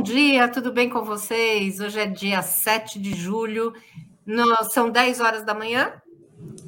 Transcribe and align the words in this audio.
Bom 0.00 0.04
dia, 0.04 0.48
tudo 0.48 0.72
bem 0.72 0.88
com 0.88 1.04
vocês? 1.04 1.78
Hoje 1.78 2.00
é 2.00 2.06
dia 2.06 2.40
7 2.40 2.98
de 2.98 3.14
julho, 3.14 3.74
no, 4.24 4.64
são 4.70 4.90
10 4.90 5.20
horas 5.20 5.44
da 5.44 5.52
manhã 5.52 6.00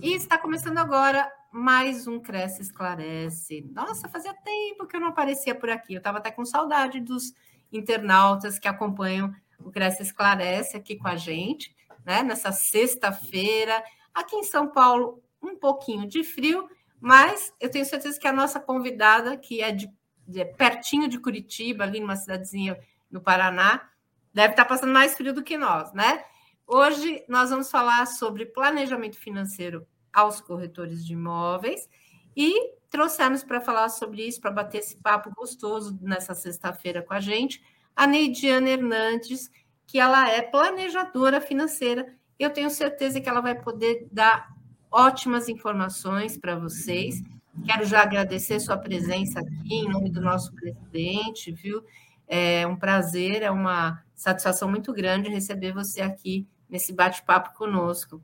e 0.02 0.12
está 0.12 0.36
começando 0.36 0.76
agora 0.76 1.32
mais 1.50 2.06
um 2.06 2.20
Cresce 2.20 2.60
Esclarece. 2.60 3.62
Nossa, 3.72 4.06
fazia 4.06 4.34
tempo 4.34 4.86
que 4.86 4.96
eu 4.96 5.00
não 5.00 5.08
aparecia 5.08 5.54
por 5.54 5.70
aqui, 5.70 5.94
eu 5.94 5.98
estava 5.98 6.18
até 6.18 6.30
com 6.30 6.44
saudade 6.44 7.00
dos 7.00 7.32
internautas 7.72 8.58
que 8.58 8.68
acompanham 8.68 9.34
o 9.60 9.70
Cresce 9.70 10.02
Esclarece 10.02 10.76
aqui 10.76 10.96
com 10.96 11.08
a 11.08 11.16
gente, 11.16 11.74
né? 12.04 12.22
Nessa 12.22 12.52
sexta-feira, 12.52 13.82
aqui 14.12 14.36
em 14.36 14.44
São 14.44 14.68
Paulo, 14.68 15.22
um 15.42 15.56
pouquinho 15.56 16.06
de 16.06 16.22
frio, 16.22 16.68
mas 17.00 17.50
eu 17.58 17.70
tenho 17.70 17.86
certeza 17.86 18.20
que 18.20 18.28
a 18.28 18.32
nossa 18.32 18.60
convidada, 18.60 19.38
que 19.38 19.62
é 19.62 19.72
de, 19.72 19.90
de 20.28 20.44
pertinho 20.44 21.08
de 21.08 21.18
Curitiba, 21.18 21.84
ali 21.84 21.98
numa 21.98 22.14
cidadezinha 22.14 22.78
no 23.12 23.20
Paraná, 23.20 23.88
deve 24.32 24.54
estar 24.54 24.64
passando 24.64 24.92
mais 24.92 25.14
frio 25.14 25.32
do 25.32 25.42
que 25.42 25.58
nós, 25.58 25.92
né? 25.92 26.24
Hoje 26.66 27.22
nós 27.28 27.50
vamos 27.50 27.70
falar 27.70 28.06
sobre 28.06 28.46
planejamento 28.46 29.18
financeiro 29.18 29.86
aos 30.12 30.40
corretores 30.40 31.04
de 31.04 31.12
imóveis 31.12 31.88
e 32.36 32.72
trouxemos 32.88 33.42
para 33.42 33.60
falar 33.60 33.88
sobre 33.88 34.26
isso, 34.26 34.40
para 34.40 34.50
bater 34.50 34.78
esse 34.78 34.96
papo 34.96 35.32
gostoso 35.34 35.98
nessa 36.00 36.34
sexta-feira 36.34 37.02
com 37.02 37.14
a 37.14 37.20
gente, 37.20 37.62
a 37.94 38.06
Neidiana 38.06 38.70
Hernandes, 38.70 39.50
que 39.86 39.98
ela 39.98 40.28
é 40.28 40.40
planejadora 40.40 41.40
financeira. 41.40 42.14
Eu 42.38 42.50
tenho 42.50 42.70
certeza 42.70 43.20
que 43.20 43.28
ela 43.28 43.40
vai 43.40 43.54
poder 43.54 44.08
dar 44.10 44.48
ótimas 44.90 45.48
informações 45.48 46.36
para 46.36 46.56
vocês. 46.56 47.22
Quero 47.66 47.84
já 47.84 48.02
agradecer 48.02 48.60
sua 48.60 48.78
presença 48.78 49.40
aqui 49.40 49.74
em 49.74 49.88
nome 49.88 50.10
do 50.10 50.20
nosso 50.20 50.54
presidente, 50.54 51.52
viu? 51.52 51.82
É 52.26 52.66
um 52.66 52.76
prazer, 52.76 53.42
é 53.42 53.50
uma 53.50 54.02
satisfação 54.14 54.68
muito 54.68 54.92
grande 54.92 55.28
receber 55.28 55.72
você 55.72 56.00
aqui 56.00 56.46
nesse 56.68 56.92
bate-papo 56.92 57.52
conosco. 57.54 58.22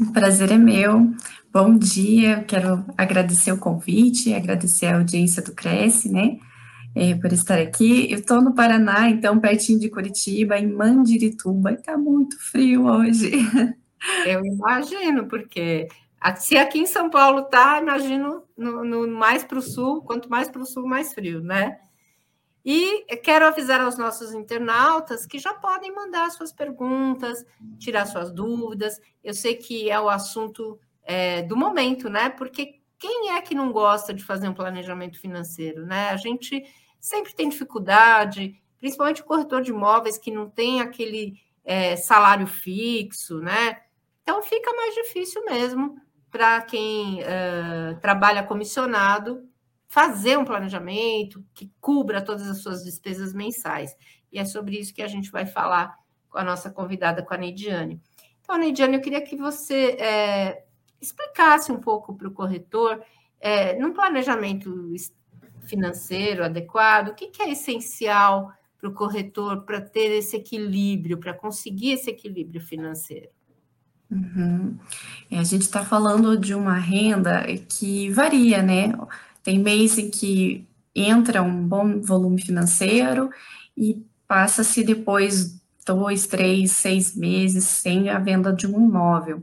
O 0.00 0.12
prazer 0.12 0.50
é 0.50 0.56
meu. 0.56 1.14
Bom 1.52 1.76
dia, 1.76 2.42
quero 2.44 2.84
agradecer 2.96 3.52
o 3.52 3.58
convite, 3.58 4.32
agradecer 4.32 4.86
a 4.86 4.96
audiência 4.96 5.42
do 5.42 5.52
Cresce, 5.52 6.10
né, 6.10 6.38
é, 6.94 7.14
por 7.14 7.30
estar 7.30 7.58
aqui. 7.58 8.10
Eu 8.10 8.20
estou 8.20 8.40
no 8.40 8.54
Paraná, 8.54 9.10
então, 9.10 9.38
pertinho 9.38 9.78
de 9.78 9.90
Curitiba, 9.90 10.58
em 10.58 10.66
Mandirituba, 10.66 11.72
e 11.72 11.74
está 11.74 11.98
muito 11.98 12.40
frio 12.40 12.86
hoje. 12.86 13.32
Eu 14.26 14.44
imagino, 14.44 15.26
porque 15.26 15.88
se 16.36 16.56
aqui 16.56 16.78
em 16.78 16.86
São 16.86 17.10
Paulo 17.10 17.42
tá, 17.42 17.78
imagino 17.80 18.42
no, 18.56 18.82
no 18.84 19.06
mais 19.08 19.44
para 19.44 19.58
o 19.58 19.62
sul, 19.62 20.02
quanto 20.02 20.30
mais 20.30 20.48
para 20.48 20.62
o 20.62 20.66
sul, 20.66 20.86
mais 20.86 21.12
frio, 21.12 21.42
né? 21.42 21.78
E 22.64 23.04
quero 23.16 23.46
avisar 23.46 23.80
aos 23.80 23.98
nossos 23.98 24.32
internautas 24.32 25.26
que 25.26 25.38
já 25.38 25.52
podem 25.52 25.92
mandar 25.92 26.30
suas 26.30 26.52
perguntas, 26.52 27.44
tirar 27.78 28.06
suas 28.06 28.30
dúvidas. 28.30 29.00
Eu 29.22 29.34
sei 29.34 29.56
que 29.56 29.90
é 29.90 30.00
o 30.00 30.08
assunto 30.08 30.78
é, 31.02 31.42
do 31.42 31.56
momento, 31.56 32.08
né? 32.08 32.30
Porque 32.30 32.80
quem 32.98 33.32
é 33.32 33.40
que 33.40 33.54
não 33.54 33.72
gosta 33.72 34.14
de 34.14 34.24
fazer 34.24 34.48
um 34.48 34.54
planejamento 34.54 35.18
financeiro, 35.18 35.84
né? 35.84 36.10
A 36.10 36.16
gente 36.16 36.62
sempre 37.00 37.34
tem 37.34 37.48
dificuldade, 37.48 38.56
principalmente 38.78 39.22
o 39.22 39.24
corretor 39.24 39.60
de 39.60 39.70
imóveis 39.70 40.16
que 40.16 40.30
não 40.30 40.48
tem 40.48 40.80
aquele 40.80 41.34
é, 41.64 41.96
salário 41.96 42.46
fixo, 42.46 43.40
né? 43.40 43.80
Então 44.22 44.40
fica 44.40 44.72
mais 44.72 44.94
difícil 44.94 45.44
mesmo 45.44 46.00
para 46.30 46.62
quem 46.62 47.20
uh, 47.20 48.00
trabalha 48.00 48.42
comissionado 48.42 49.46
fazer 49.92 50.38
um 50.38 50.44
planejamento 50.46 51.44
que 51.52 51.70
cubra 51.78 52.22
todas 52.22 52.48
as 52.48 52.62
suas 52.62 52.82
despesas 52.82 53.34
mensais. 53.34 53.94
E 54.32 54.38
é 54.38 54.44
sobre 54.46 54.78
isso 54.78 54.94
que 54.94 55.02
a 55.02 55.06
gente 55.06 55.30
vai 55.30 55.44
falar 55.44 55.94
com 56.30 56.38
a 56.38 56.42
nossa 56.42 56.70
convidada, 56.70 57.22
com 57.22 57.34
a 57.34 57.36
Neidiane. 57.36 58.00
Então, 58.40 58.56
Neidiane, 58.56 58.94
eu 58.94 59.02
queria 59.02 59.20
que 59.20 59.36
você 59.36 59.98
é, 60.00 60.64
explicasse 60.98 61.70
um 61.70 61.78
pouco 61.78 62.16
para 62.16 62.26
o 62.26 62.30
corretor, 62.32 63.02
é, 63.38 63.78
num 63.78 63.92
planejamento 63.92 64.94
financeiro 65.60 66.42
adequado, 66.42 67.08
o 67.08 67.14
que, 67.14 67.26
que 67.26 67.42
é 67.42 67.50
essencial 67.50 68.50
para 68.78 68.88
o 68.88 68.94
corretor 68.94 69.66
para 69.66 69.78
ter 69.78 70.10
esse 70.10 70.34
equilíbrio, 70.34 71.18
para 71.18 71.34
conseguir 71.34 71.92
esse 71.92 72.08
equilíbrio 72.08 72.62
financeiro? 72.62 73.28
Uhum. 74.10 74.74
É, 75.30 75.38
a 75.38 75.44
gente 75.44 75.62
está 75.62 75.84
falando 75.84 76.34
de 76.34 76.54
uma 76.54 76.78
renda 76.78 77.44
que 77.68 78.08
varia, 78.08 78.62
né? 78.62 78.94
Tem 79.42 79.58
mês 79.58 79.98
em 79.98 80.10
que 80.10 80.66
entra 80.94 81.42
um 81.42 81.66
bom 81.66 82.00
volume 82.00 82.40
financeiro 82.40 83.30
e 83.76 84.04
passa-se 84.28 84.84
depois 84.84 85.60
dois, 85.84 86.26
três, 86.26 86.72
seis 86.72 87.14
meses 87.16 87.64
sem 87.64 88.08
a 88.08 88.18
venda 88.18 88.52
de 88.52 88.66
um 88.66 88.88
imóvel. 88.88 89.42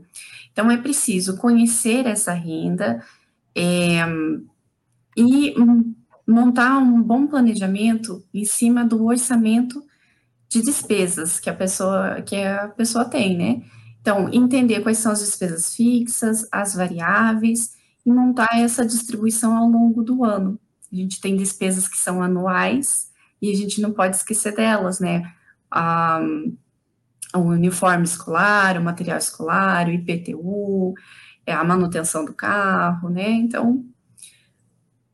Então, 0.52 0.70
é 0.70 0.76
preciso 0.76 1.36
conhecer 1.36 2.06
essa 2.06 2.32
renda 2.32 3.04
é, 3.54 4.00
e 5.16 5.54
montar 6.26 6.78
um 6.78 7.02
bom 7.02 7.26
planejamento 7.26 8.24
em 8.32 8.44
cima 8.44 8.84
do 8.84 9.04
orçamento 9.04 9.84
de 10.48 10.62
despesas 10.62 11.38
que 11.38 11.48
a 11.48 11.54
pessoa 11.54 12.22
que 12.22 12.36
a 12.36 12.68
pessoa 12.68 13.04
tem, 13.04 13.36
né? 13.36 13.62
Então, 14.00 14.28
entender 14.32 14.80
quais 14.80 14.98
são 14.98 15.12
as 15.12 15.20
despesas 15.20 15.74
fixas, 15.74 16.48
as 16.50 16.74
variáveis 16.74 17.74
e 18.04 18.10
montar 18.10 18.58
essa 18.58 18.84
distribuição 18.84 19.56
ao 19.56 19.68
longo 19.68 20.02
do 20.02 20.24
ano. 20.24 20.58
A 20.92 20.96
gente 20.96 21.20
tem 21.20 21.36
despesas 21.36 21.86
que 21.86 21.98
são 21.98 22.22
anuais 22.22 23.10
e 23.40 23.50
a 23.50 23.56
gente 23.56 23.80
não 23.80 23.92
pode 23.92 24.16
esquecer 24.16 24.54
delas, 24.54 25.00
né? 25.00 25.32
O 27.34 27.38
uniforme 27.38 28.04
escolar, 28.04 28.76
o 28.76 28.82
material 28.82 29.18
escolar, 29.18 29.86
o 29.86 29.92
IPTU, 29.92 30.94
é 31.46 31.52
a 31.52 31.62
manutenção 31.62 32.24
do 32.24 32.34
carro, 32.34 33.08
né? 33.08 33.30
Então, 33.30 33.84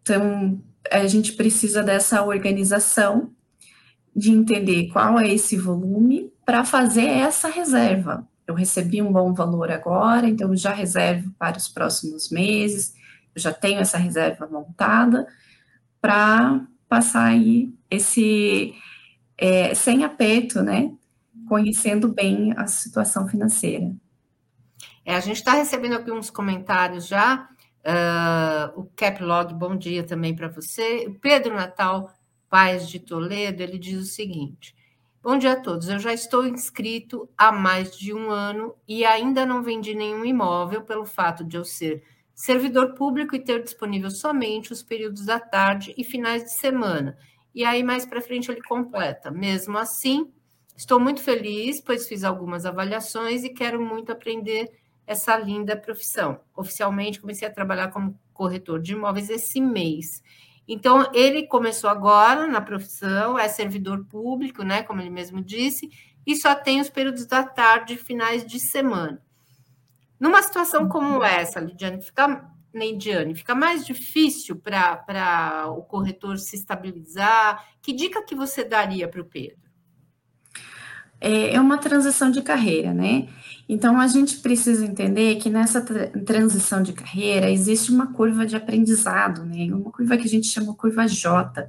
então 0.02 0.62
a 0.90 1.06
gente 1.06 1.32
precisa 1.32 1.82
dessa 1.82 2.22
organização 2.22 3.32
de 4.14 4.30
entender 4.30 4.88
qual 4.88 5.18
é 5.18 5.28
esse 5.28 5.58
volume 5.58 6.32
para 6.44 6.64
fazer 6.64 7.06
essa 7.06 7.48
reserva 7.48 8.26
eu 8.46 8.54
recebi 8.54 9.02
um 9.02 9.12
bom 9.12 9.34
valor 9.34 9.70
agora, 9.70 10.28
então 10.28 10.54
já 10.56 10.72
reservo 10.72 11.32
para 11.38 11.56
os 11.56 11.68
próximos 11.68 12.30
meses, 12.30 12.94
eu 13.34 13.40
já 13.40 13.52
tenho 13.52 13.80
essa 13.80 13.98
reserva 13.98 14.46
montada 14.46 15.26
para 16.00 16.66
passar 16.88 17.26
aí 17.26 17.74
esse 17.90 18.74
é, 19.36 19.74
sem 19.74 20.04
aperto, 20.04 20.62
né? 20.62 20.92
Conhecendo 21.48 22.08
bem 22.08 22.54
a 22.56 22.66
situação 22.66 23.28
financeira. 23.28 23.94
É, 25.04 25.14
a 25.14 25.20
gente 25.20 25.36
está 25.36 25.52
recebendo 25.52 25.94
aqui 25.94 26.10
uns 26.10 26.30
comentários 26.30 27.06
já. 27.06 27.48
Uh, 27.86 28.80
o 28.80 28.84
Caplog, 28.96 29.54
bom 29.54 29.76
dia 29.76 30.02
também 30.02 30.34
para 30.34 30.48
você. 30.48 31.06
O 31.06 31.14
Pedro 31.14 31.54
Natal 31.54 32.12
Paz 32.48 32.88
de 32.88 32.98
Toledo, 32.98 33.62
ele 33.62 33.78
diz 33.78 34.00
o 34.00 34.04
seguinte: 34.04 34.75
Bom 35.26 35.38
dia 35.38 35.54
a 35.54 35.60
todos. 35.60 35.88
Eu 35.88 35.98
já 35.98 36.14
estou 36.14 36.46
inscrito 36.46 37.28
há 37.36 37.50
mais 37.50 37.96
de 37.96 38.14
um 38.14 38.30
ano 38.30 38.76
e 38.86 39.04
ainda 39.04 39.44
não 39.44 39.60
vendi 39.60 39.92
nenhum 39.92 40.24
imóvel 40.24 40.82
pelo 40.82 41.04
fato 41.04 41.42
de 41.42 41.56
eu 41.56 41.64
ser 41.64 42.04
servidor 42.32 42.94
público 42.94 43.34
e 43.34 43.40
ter 43.40 43.60
disponível 43.60 44.08
somente 44.08 44.72
os 44.72 44.84
períodos 44.84 45.26
da 45.26 45.40
tarde 45.40 45.92
e 45.98 46.04
finais 46.04 46.44
de 46.44 46.52
semana. 46.52 47.18
E 47.52 47.64
aí, 47.64 47.82
mais 47.82 48.06
para 48.06 48.20
frente, 48.20 48.52
ele 48.52 48.62
completa. 48.62 49.28
Mesmo 49.28 49.76
assim, 49.76 50.32
estou 50.76 51.00
muito 51.00 51.20
feliz, 51.20 51.80
pois 51.80 52.06
fiz 52.06 52.22
algumas 52.22 52.64
avaliações 52.64 53.42
e 53.42 53.50
quero 53.50 53.84
muito 53.84 54.12
aprender 54.12 54.70
essa 55.04 55.36
linda 55.36 55.76
profissão. 55.76 56.38
Oficialmente, 56.54 57.20
comecei 57.20 57.48
a 57.48 57.52
trabalhar 57.52 57.88
como 57.88 58.16
corretor 58.32 58.80
de 58.80 58.92
imóveis 58.92 59.28
esse 59.28 59.60
mês. 59.60 60.22
Então, 60.68 61.10
ele 61.14 61.46
começou 61.46 61.88
agora 61.88 62.46
na 62.46 62.60
profissão, 62.60 63.38
é 63.38 63.48
servidor 63.48 64.04
público, 64.06 64.62
né, 64.62 64.82
como 64.82 65.00
ele 65.00 65.10
mesmo 65.10 65.40
disse, 65.40 65.88
e 66.26 66.34
só 66.34 66.54
tem 66.54 66.80
os 66.80 66.90
períodos 66.90 67.26
da 67.26 67.44
tarde 67.44 67.94
e 67.94 67.98
finais 67.98 68.44
de 68.44 68.58
semana. 68.58 69.22
Numa 70.18 70.42
situação 70.42 70.88
como 70.88 71.22
essa, 71.22 71.60
Lidiane, 71.60 72.02
fica, 72.02 72.50
Lidiane, 72.74 73.34
fica 73.34 73.54
mais 73.54 73.86
difícil 73.86 74.56
para 74.56 75.66
o 75.68 75.82
corretor 75.82 76.38
se 76.38 76.56
estabilizar? 76.56 77.64
Que 77.80 77.92
dica 77.92 78.24
que 78.24 78.34
você 78.34 78.64
daria 78.64 79.06
para 79.06 79.20
o 79.20 79.26
Pedro? 79.26 79.66
É, 81.20 81.54
é 81.54 81.60
uma 81.60 81.78
transição 81.78 82.30
de 82.30 82.42
carreira, 82.42 82.92
né? 82.92 83.28
Então, 83.68 83.98
a 83.98 84.06
gente 84.06 84.38
precisa 84.38 84.84
entender 84.84 85.36
que 85.36 85.50
nessa 85.50 85.80
tra 85.80 86.08
transição 86.24 86.82
de 86.82 86.92
carreira 86.92 87.50
existe 87.50 87.90
uma 87.90 88.12
curva 88.12 88.46
de 88.46 88.54
aprendizado, 88.54 89.44
né? 89.44 89.66
Uma 89.72 89.90
curva 89.90 90.16
que 90.16 90.24
a 90.24 90.28
gente 90.28 90.46
chama 90.46 90.74
curva 90.74 91.08
J, 91.08 91.68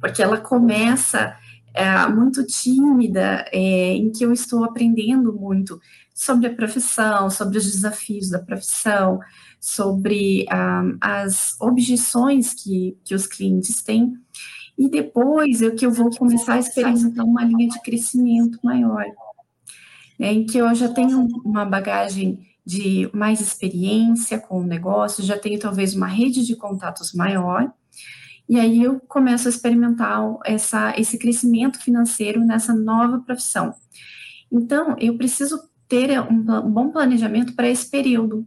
porque 0.00 0.20
ela 0.20 0.38
começa 0.38 1.36
é, 1.72 2.08
muito 2.08 2.44
tímida, 2.44 3.44
é, 3.52 3.92
em 3.94 4.10
que 4.10 4.24
eu 4.24 4.32
estou 4.32 4.64
aprendendo 4.64 5.32
muito 5.32 5.80
sobre 6.12 6.48
a 6.48 6.54
profissão, 6.54 7.30
sobre 7.30 7.58
os 7.58 7.64
desafios 7.64 8.28
da 8.30 8.40
profissão, 8.40 9.20
sobre 9.60 10.44
ah, 10.50 10.82
as 11.00 11.56
objeções 11.60 12.52
que, 12.52 12.96
que 13.04 13.14
os 13.14 13.26
clientes 13.26 13.82
têm. 13.82 14.14
e 14.76 14.88
depois 14.88 15.62
é 15.62 15.70
que 15.70 15.86
eu 15.86 15.92
vou 15.92 16.10
começar 16.10 16.54
a 16.54 16.58
experimentar 16.58 17.24
uma 17.24 17.44
linha 17.44 17.68
de 17.68 17.80
crescimento 17.82 18.58
maior, 18.64 19.04
né, 20.18 20.32
em 20.32 20.44
que 20.44 20.58
eu 20.58 20.74
já 20.74 20.88
tenho 20.88 21.26
uma 21.44 21.64
bagagem 21.64 22.46
de 22.64 23.08
mais 23.14 23.40
experiência 23.40 24.38
com 24.38 24.60
o 24.60 24.66
negócio, 24.66 25.24
já 25.24 25.38
tenho 25.38 25.58
talvez 25.58 25.94
uma 25.94 26.06
rede 26.06 26.44
de 26.44 26.56
contatos 26.56 27.14
maior, 27.14 27.72
e 28.48 28.58
aí 28.58 28.82
eu 28.82 28.98
começo 29.00 29.46
a 29.46 29.50
experimentar 29.50 30.22
essa, 30.44 30.98
esse 30.98 31.18
crescimento 31.18 31.78
financeiro 31.78 32.44
nessa 32.44 32.74
nova 32.74 33.18
profissão. 33.20 33.74
Então, 34.50 34.96
eu 34.98 35.16
preciso 35.18 35.60
ter 35.86 36.18
um, 36.20 36.34
um 36.34 36.70
bom 36.70 36.90
planejamento 36.90 37.54
para 37.54 37.68
esse 37.68 37.90
período, 37.90 38.46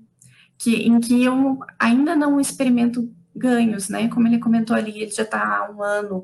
que, 0.57 0.75
em 0.87 0.99
que 0.99 1.23
eu 1.23 1.59
ainda 1.79 2.15
não 2.15 2.39
experimento 2.39 3.11
ganhos, 3.35 3.89
né? 3.89 4.07
Como 4.07 4.27
ele 4.27 4.39
comentou 4.39 4.75
ali, 4.75 5.01
ele 5.01 5.11
já 5.11 5.23
está 5.23 5.41
há 5.41 5.71
um 5.71 5.81
ano 5.83 6.23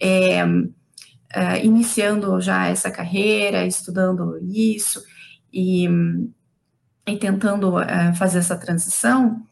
é, 0.00 0.44
é, 1.32 1.64
iniciando 1.64 2.40
já 2.40 2.66
essa 2.66 2.90
carreira, 2.90 3.66
estudando 3.66 4.38
isso 4.42 5.02
e, 5.52 5.86
e 7.06 7.16
tentando 7.16 7.78
é, 7.78 8.14
fazer 8.14 8.38
essa 8.38 8.56
transição. 8.56 9.42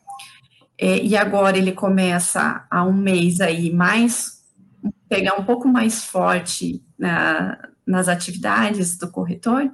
É, 0.79 1.03
e 1.03 1.17
agora 1.17 1.57
ele 1.57 1.73
começa 1.73 2.67
há 2.71 2.85
um 2.85 2.93
mês 2.93 3.41
aí 3.41 3.73
mais 3.73 4.45
pegar 5.09 5.35
um 5.35 5.45
pouco 5.45 5.69
mais 5.69 6.05
forte 6.05 6.83
na, 6.99 7.59
nas 7.87 8.09
atividades 8.09 8.97
do 8.99 9.11
corretor. 9.11 9.71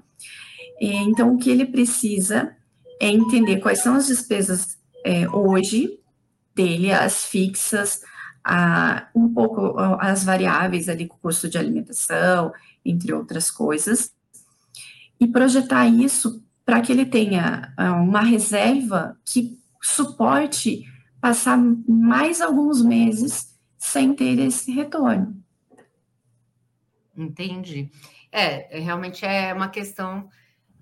Então, 0.81 1.35
o 1.35 1.39
que 1.39 1.51
ele 1.51 1.65
precisa 1.65 2.55
é 3.01 3.09
entender 3.09 3.59
quais 3.59 3.81
são 3.81 3.95
as 3.95 4.07
despesas 4.07 4.77
é, 5.05 5.29
hoje 5.29 5.99
dele, 6.55 6.93
as 6.93 7.25
fixas, 7.25 8.03
a, 8.45 9.09
um 9.15 9.33
pouco 9.33 9.79
as 10.01 10.25
variáveis 10.25 10.89
ali 10.89 11.07
com 11.07 11.17
o 11.17 11.19
custo 11.19 11.49
de 11.49 11.59
alimentação, 11.59 12.53
entre 12.85 13.13
outras 13.13 13.51
coisas, 13.51 14.13
e 15.21 15.27
projetar 15.27 15.87
isso 15.87 16.43
para 16.65 16.81
que 16.81 16.93
ele 16.93 17.07
tenha 17.07 17.75
uma 17.79 18.23
reserva 18.23 19.17
que 19.25 19.59
suporte 19.81 20.85
passar 21.21 21.57
mais 21.57 22.41
alguns 22.41 22.83
meses 22.83 23.59
sem 23.79 24.15
ter 24.15 24.39
esse 24.39 24.73
retorno. 24.73 25.43
Entendi. 27.17 27.91
É, 28.31 28.81
realmente 28.81 29.25
é 29.25 29.53
uma 29.53 29.69
questão 29.69 30.29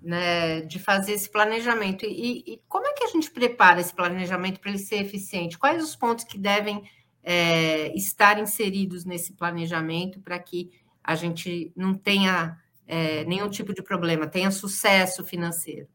né, 0.01 0.61
de 0.61 0.79
fazer 0.79 1.13
esse 1.13 1.29
planejamento. 1.29 2.05
E, 2.05 2.43
e, 2.45 2.61
como 2.67 2.87
é 2.87 2.93
que 2.93 3.03
a 3.03 3.07
gente 3.07 3.29
prepara 3.29 3.81
esse 3.81 3.93
planejamento 3.93 4.59
para 4.59 4.71
ele 4.71 4.79
ser 4.79 4.97
eficiente? 4.97 5.57
Quais 5.57 5.83
os 5.83 5.95
pontos 5.95 6.23
que 6.23 6.37
devem 6.37 6.83
é, 7.23 7.95
estar 7.95 8.39
inseridos 8.39 9.05
nesse 9.05 9.33
planejamento 9.33 10.19
para 10.19 10.39
que 10.39 10.71
a 11.03 11.15
gente 11.15 11.71
não 11.75 11.93
tenha 11.93 12.57
é, 12.87 13.23
nenhum 13.25 13.49
tipo 13.49 13.73
de 13.73 13.81
problema, 13.81 14.27
tenha 14.27 14.51
sucesso 14.51 15.23
financeiro? 15.23 15.87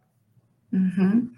Uhum. 0.73 1.31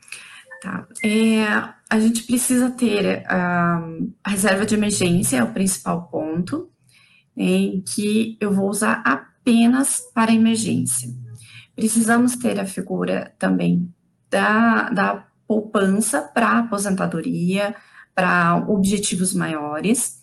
Tá. 0.61 0.87
É, 1.05 1.45
a 1.89 2.01
gente 2.01 2.25
precisa 2.25 2.71
ter 2.71 3.25
a, 3.31 3.81
a 4.25 4.31
reserva 4.31 4.67
de 4.67 4.75
emergência, 4.75 5.37
é 5.37 5.45
o 5.45 5.53
principal 5.53 6.09
ponto, 6.09 6.69
em 7.37 7.81
que 7.81 8.37
eu 8.41 8.53
vou 8.53 8.69
usar 8.69 9.03
apenas 9.05 10.03
para 10.13 10.33
emergência. 10.33 11.09
Precisamos 11.77 12.35
ter 12.35 12.59
a 12.59 12.67
figura 12.67 13.33
também 13.39 13.93
da, 14.29 14.91
da 14.91 15.29
poupança 15.47 16.21
para 16.21 16.59
aposentadoria, 16.59 17.75
para 18.19 18.67
objetivos 18.67 19.33
maiores, 19.33 20.21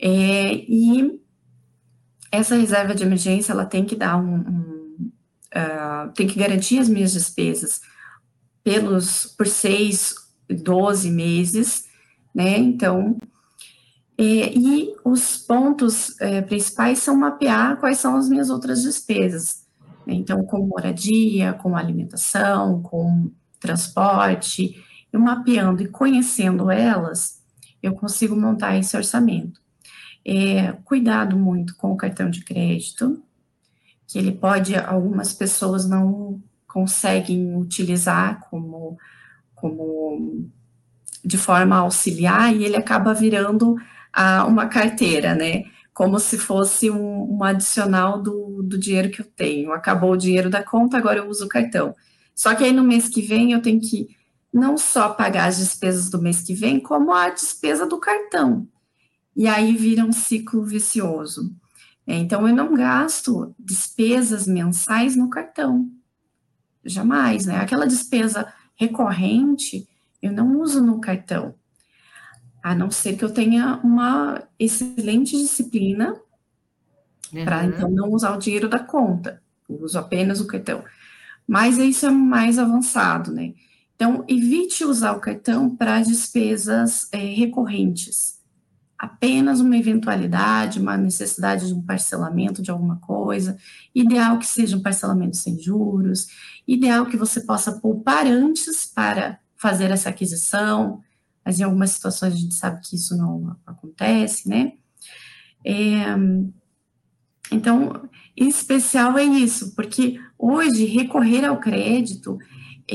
é, 0.00 0.52
e 0.52 1.20
essa 2.32 2.56
reserva 2.56 2.92
de 2.92 3.04
emergência 3.04 3.52
ela 3.52 3.64
tem 3.64 3.84
que 3.84 3.94
dar 3.94 4.16
um, 4.16 4.34
um 4.34 5.10
uh, 5.54 6.12
tem 6.12 6.26
que 6.26 6.36
garantir 6.36 6.80
as 6.80 6.88
minhas 6.88 7.12
despesas 7.12 7.82
pelos 8.64 9.26
por 9.38 9.46
seis, 9.46 10.12
doze 10.48 11.08
meses, 11.08 11.84
né? 12.34 12.58
Então, 12.58 13.16
é, 14.18 14.52
e 14.52 14.92
os 15.04 15.36
pontos 15.36 16.20
é, 16.20 16.42
principais 16.42 16.98
são 16.98 17.16
mapear 17.16 17.78
quais 17.78 17.98
são 17.98 18.16
as 18.16 18.28
minhas 18.28 18.50
outras 18.50 18.82
despesas. 18.82 19.64
Né? 20.04 20.14
Então, 20.14 20.44
com 20.46 20.66
moradia, 20.66 21.52
com 21.52 21.76
alimentação, 21.76 22.82
com 22.82 23.30
transporte, 23.60 24.74
eu 25.12 25.20
mapeando 25.20 25.82
e 25.82 25.88
conhecendo 25.88 26.70
elas, 26.70 27.40
eu 27.82 27.94
consigo 27.94 28.36
montar 28.36 28.76
esse 28.76 28.96
orçamento. 28.96 29.60
É, 30.24 30.72
cuidado 30.84 31.36
muito 31.36 31.74
com 31.76 31.92
o 31.92 31.96
cartão 31.96 32.30
de 32.30 32.44
crédito, 32.44 33.22
que 34.06 34.18
ele 34.18 34.32
pode, 34.32 34.76
algumas 34.76 35.32
pessoas 35.32 35.88
não 35.88 36.42
conseguem 36.66 37.56
utilizar 37.56 38.40
como, 38.48 38.98
como 39.54 40.48
de 41.24 41.36
forma 41.38 41.76
auxiliar 41.76 42.54
e 42.54 42.64
ele 42.64 42.76
acaba 42.76 43.14
virando 43.14 43.76
a, 44.12 44.44
uma 44.46 44.66
carteira, 44.66 45.34
né? 45.34 45.64
Como 45.92 46.18
se 46.18 46.38
fosse 46.38 46.90
um, 46.90 47.36
um 47.36 47.44
adicional 47.44 48.22
do, 48.22 48.62
do 48.62 48.78
dinheiro 48.78 49.10
que 49.10 49.20
eu 49.20 49.26
tenho. 49.26 49.72
Acabou 49.72 50.12
o 50.12 50.16
dinheiro 50.16 50.48
da 50.48 50.62
conta, 50.62 50.96
agora 50.96 51.18
eu 51.18 51.28
uso 51.28 51.44
o 51.44 51.48
cartão. 51.48 51.94
Só 52.34 52.54
que 52.54 52.64
aí 52.64 52.72
no 52.72 52.84
mês 52.84 53.08
que 53.08 53.20
vem 53.20 53.52
eu 53.52 53.60
tenho 53.60 53.80
que 53.80 54.08
não 54.52 54.76
só 54.76 55.10
pagar 55.10 55.48
as 55.48 55.58
despesas 55.58 56.10
do 56.10 56.20
mês 56.20 56.40
que 56.40 56.54
vem, 56.54 56.80
como 56.80 57.12
a 57.12 57.30
despesa 57.30 57.86
do 57.86 57.98
cartão. 57.98 58.66
E 59.36 59.46
aí 59.46 59.76
vira 59.76 60.04
um 60.04 60.12
ciclo 60.12 60.64
vicioso. 60.64 61.54
É, 62.06 62.16
então 62.16 62.46
eu 62.48 62.54
não 62.54 62.74
gasto 62.74 63.54
despesas 63.58 64.46
mensais 64.46 65.14
no 65.14 65.30
cartão. 65.30 65.88
Jamais, 66.84 67.46
né? 67.46 67.56
Aquela 67.56 67.86
despesa 67.86 68.52
recorrente 68.74 69.86
eu 70.22 70.32
não 70.32 70.60
uso 70.60 70.82
no 70.82 71.00
cartão. 71.00 71.54
A 72.62 72.74
não 72.74 72.90
ser 72.90 73.16
que 73.16 73.24
eu 73.24 73.32
tenha 73.32 73.80
uma 73.82 74.42
excelente 74.58 75.36
disciplina 75.36 76.14
uhum. 77.32 77.44
para 77.44 77.64
então 77.64 77.90
não 77.90 78.10
usar 78.10 78.36
o 78.36 78.38
dinheiro 78.38 78.68
da 78.68 78.78
conta. 78.78 79.42
Eu 79.68 79.82
uso 79.82 79.98
apenas 79.98 80.40
o 80.40 80.46
cartão. 80.46 80.84
Mas 81.46 81.78
isso 81.78 82.06
é 82.06 82.10
mais 82.10 82.58
avançado, 82.58 83.32
né? 83.32 83.54
Então, 84.00 84.24
evite 84.26 84.82
usar 84.82 85.12
o 85.12 85.20
cartão 85.20 85.76
para 85.76 86.00
despesas 86.00 87.06
é, 87.12 87.18
recorrentes. 87.18 88.40
Apenas 88.98 89.60
uma 89.60 89.76
eventualidade, 89.76 90.80
uma 90.80 90.96
necessidade 90.96 91.66
de 91.66 91.74
um 91.74 91.82
parcelamento 91.82 92.62
de 92.62 92.70
alguma 92.70 92.96
coisa, 92.96 93.58
ideal 93.94 94.38
que 94.38 94.46
seja 94.46 94.74
um 94.74 94.82
parcelamento 94.82 95.36
sem 95.36 95.60
juros, 95.60 96.28
ideal 96.66 97.04
que 97.04 97.16
você 97.18 97.42
possa 97.42 97.72
poupar 97.72 98.26
antes 98.26 98.86
para 98.86 99.38
fazer 99.54 99.90
essa 99.90 100.08
aquisição, 100.08 101.02
mas 101.44 101.60
em 101.60 101.64
algumas 101.64 101.90
situações 101.90 102.32
a 102.32 102.36
gente 102.38 102.54
sabe 102.54 102.80
que 102.80 102.96
isso 102.96 103.14
não 103.18 103.54
acontece, 103.66 104.48
né? 104.48 104.72
É, 105.62 106.16
então, 107.52 108.08
em 108.34 108.48
especial 108.48 109.18
é 109.18 109.24
isso, 109.24 109.74
porque 109.74 110.18
hoje 110.38 110.86
recorrer 110.86 111.44
ao 111.44 111.60
crédito 111.60 112.38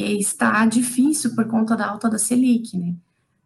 está 0.01 0.65
difícil 0.65 1.35
por 1.35 1.47
conta 1.47 1.75
da 1.75 1.87
alta 1.87 2.09
da 2.09 2.17
Selic, 2.17 2.77
né? 2.77 2.95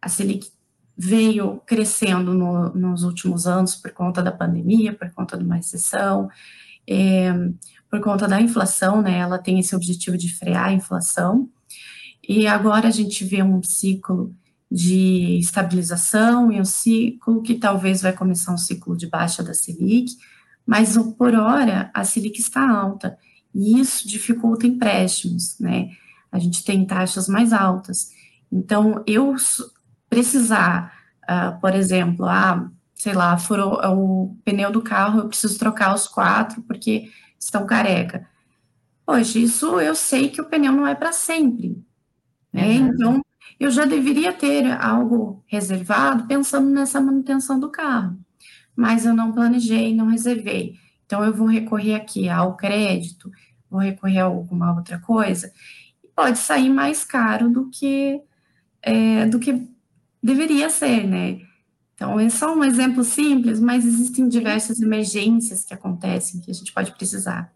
A 0.00 0.08
Selic 0.08 0.50
veio 0.96 1.60
crescendo 1.64 2.34
no, 2.34 2.74
nos 2.74 3.04
últimos 3.04 3.46
anos 3.46 3.74
por 3.74 3.90
conta 3.92 4.22
da 4.22 4.32
pandemia, 4.32 4.92
por 4.92 5.10
conta 5.10 5.36
de 5.36 5.44
uma 5.44 5.56
recessão, 5.56 6.28
é, 6.86 7.32
por 7.90 8.00
conta 8.00 8.28
da 8.28 8.40
inflação, 8.40 9.00
né? 9.00 9.18
Ela 9.18 9.38
tem 9.38 9.58
esse 9.58 9.74
objetivo 9.74 10.16
de 10.18 10.32
frear 10.34 10.68
a 10.68 10.72
inflação. 10.72 11.48
E 12.28 12.46
agora 12.46 12.88
a 12.88 12.90
gente 12.90 13.24
vê 13.24 13.42
um 13.42 13.62
ciclo 13.62 14.34
de 14.70 15.38
estabilização 15.38 16.52
e 16.52 16.60
um 16.60 16.64
ciclo 16.64 17.42
que 17.42 17.54
talvez 17.54 18.02
vai 18.02 18.12
começar 18.12 18.52
um 18.52 18.58
ciclo 18.58 18.96
de 18.96 19.08
baixa 19.08 19.42
da 19.42 19.52
Selic, 19.52 20.12
mas 20.66 20.96
por 21.18 21.34
hora 21.34 21.90
a 21.92 22.04
Selic 22.04 22.38
está 22.38 22.68
alta 22.68 23.18
e 23.54 23.80
isso 23.80 24.06
dificulta 24.06 24.66
empréstimos, 24.66 25.58
né? 25.58 25.90
A 26.30 26.38
gente 26.38 26.64
tem 26.64 26.86
taxas 26.86 27.28
mais 27.28 27.52
altas. 27.52 28.10
Então, 28.50 29.02
eu 29.06 29.34
precisar, 30.08 30.92
uh, 31.24 31.60
por 31.60 31.74
exemplo, 31.74 32.26
ah, 32.26 32.70
sei 32.94 33.14
lá, 33.14 33.38
furou 33.38 33.80
o 33.82 34.36
pneu 34.44 34.70
do 34.70 34.82
carro, 34.82 35.20
eu 35.20 35.28
preciso 35.28 35.58
trocar 35.58 35.94
os 35.94 36.06
quatro 36.06 36.62
porque 36.62 37.10
estão 37.38 37.64
careca. 37.66 38.28
Poxa, 39.06 39.38
isso 39.38 39.80
eu 39.80 39.94
sei 39.94 40.28
que 40.28 40.40
o 40.40 40.44
pneu 40.44 40.72
não 40.72 40.86
é 40.86 40.94
para 40.94 41.12
sempre, 41.12 41.82
né? 42.52 42.66
Uhum. 42.66 42.86
Então, 42.88 43.22
eu 43.58 43.70
já 43.70 43.84
deveria 43.84 44.32
ter 44.32 44.70
algo 44.70 45.42
reservado 45.46 46.26
pensando 46.26 46.68
nessa 46.70 47.00
manutenção 47.00 47.58
do 47.58 47.70
carro, 47.70 48.18
mas 48.76 49.06
eu 49.06 49.14
não 49.14 49.32
planejei, 49.32 49.94
não 49.94 50.06
reservei. 50.06 50.74
Então, 51.06 51.24
eu 51.24 51.32
vou 51.32 51.46
recorrer 51.46 51.94
aqui 51.94 52.28
ao 52.28 52.56
crédito, 52.56 53.30
vou 53.68 53.80
recorrer 53.80 54.20
a 54.20 54.24
alguma 54.24 54.74
outra 54.74 54.98
coisa, 54.98 55.52
pode 56.20 56.38
sair 56.38 56.68
mais 56.68 57.02
caro 57.02 57.48
do 57.48 57.70
que, 57.70 58.20
é, 58.82 59.24
do 59.24 59.38
que 59.38 59.66
deveria 60.22 60.68
ser, 60.68 61.06
né? 61.06 61.40
Então, 61.94 62.20
é 62.20 62.28
só 62.28 62.54
um 62.54 62.62
exemplo 62.62 63.02
simples, 63.02 63.58
mas 63.58 63.86
existem 63.86 64.28
diversas 64.28 64.82
emergências 64.82 65.64
que 65.64 65.72
acontecem 65.72 66.40
que 66.40 66.50
a 66.50 66.54
gente 66.54 66.72
pode 66.74 66.92
precisar. 66.92 67.50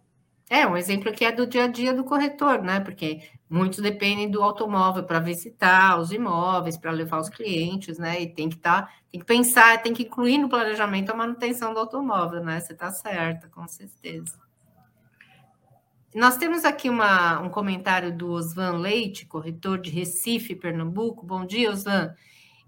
É, 0.49 0.67
um 0.67 0.77
exemplo 0.77 1.13
que 1.13 1.27
é 1.27 1.33
do 1.33 1.47
dia 1.47 1.65
a 1.65 1.67
dia 1.67 1.93
do 1.93 2.05
corretor, 2.05 2.63
né? 2.63 2.81
Porque 2.81 3.21
muitos 3.51 3.81
dependem 3.81 4.31
do 4.31 4.43
automóvel 4.43 5.05
para 5.05 5.21
visitar 5.21 5.99
os 5.99 6.11
imóveis, 6.11 6.79
para 6.79 6.91
levar 6.91 7.21
os 7.21 7.29
clientes, 7.29 7.99
né? 7.99 8.23
E 8.23 8.27
tem 8.27 8.49
que 8.49 8.57
estar, 8.57 8.83
tá, 8.83 8.93
tem 9.11 9.21
que 9.21 9.27
pensar, 9.27 9.83
tem 9.83 9.93
que 9.93 10.05
incluir 10.05 10.39
no 10.39 10.49
planejamento 10.49 11.11
a 11.11 11.15
manutenção 11.15 11.75
do 11.75 11.81
automóvel, 11.81 12.43
né? 12.43 12.61
Você 12.61 12.73
está 12.73 12.91
certa, 12.91 13.49
com 13.49 13.67
certeza. 13.69 14.44
Nós 16.15 16.37
temos 16.37 16.65
aqui 16.65 16.89
uma, 16.89 17.41
um 17.41 17.51
comentário 17.51 18.17
do 18.17 18.31
Osvan 18.31 18.79
Leite, 18.79 19.27
corretor 19.27 19.81
de 19.81 19.91
Recife, 19.91 20.55
Pernambuco. 20.55 21.27
Bom 21.27 21.45
dia, 21.45 21.69
Osvan. 21.69 22.15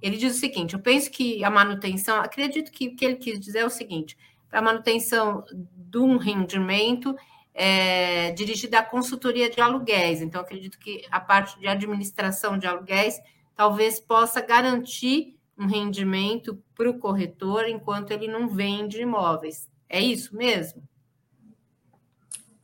Ele 0.02 0.16
diz 0.16 0.34
o 0.34 0.40
seguinte: 0.40 0.74
eu 0.74 0.80
penso 0.80 1.08
que 1.12 1.44
a 1.44 1.48
manutenção, 1.48 2.16
acredito 2.16 2.72
que 2.72 2.88
o 2.88 2.96
que 2.96 3.04
ele 3.04 3.14
quis 3.14 3.38
dizer 3.38 3.60
é 3.60 3.64
o 3.64 3.70
seguinte: 3.70 4.18
a 4.50 4.60
manutenção 4.60 5.44
de 5.52 5.98
um 5.98 6.16
rendimento 6.16 7.14
é, 7.54 8.32
dirigida 8.32 8.80
à 8.80 8.84
consultoria 8.84 9.48
de 9.48 9.60
aluguéis. 9.60 10.20
Então, 10.20 10.40
acredito 10.40 10.76
que 10.76 11.06
a 11.08 11.20
parte 11.20 11.56
de 11.60 11.68
administração 11.68 12.58
de 12.58 12.66
aluguéis 12.66 13.16
talvez 13.54 14.00
possa 14.00 14.40
garantir 14.40 15.38
um 15.56 15.66
rendimento 15.66 16.60
para 16.74 16.90
o 16.90 16.98
corretor 16.98 17.68
enquanto 17.68 18.10
ele 18.10 18.26
não 18.26 18.48
vende 18.48 19.00
imóveis. 19.00 19.70
É 19.88 20.00
isso 20.00 20.36
mesmo? 20.36 20.82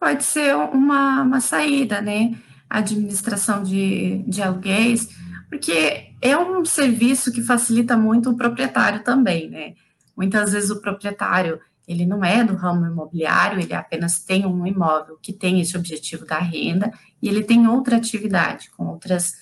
Pode 0.03 0.25
ser 0.25 0.53
uma, 0.57 1.23
uma 1.23 1.41
saída, 1.41 2.01
né? 2.01 2.35
administração 2.69 3.63
de, 3.63 4.25
de 4.27 4.43
aluguéis, 4.43 5.09
porque 5.49 6.09
é 6.21 6.37
um 6.37 6.65
serviço 6.65 7.31
que 7.31 7.41
facilita 7.41 7.97
muito 7.97 8.31
o 8.31 8.37
proprietário 8.37 9.05
também, 9.05 9.49
né? 9.49 9.75
Muitas 10.17 10.51
vezes 10.51 10.71
o 10.71 10.81
proprietário 10.81 11.61
ele 11.87 12.05
não 12.05 12.25
é 12.25 12.43
do 12.43 12.57
ramo 12.57 12.85
imobiliário, 12.85 13.61
ele 13.61 13.73
apenas 13.75 14.19
tem 14.25 14.45
um 14.45 14.67
imóvel 14.67 15.19
que 15.23 15.33
tem 15.33 15.61
esse 15.61 15.77
objetivo 15.77 16.27
da 16.27 16.41
renda 16.41 16.93
e 17.23 17.29
ele 17.29 17.45
tem 17.45 17.69
outra 17.69 17.97
atividade, 17.97 18.73
com 18.77 18.89
outras, 18.89 19.35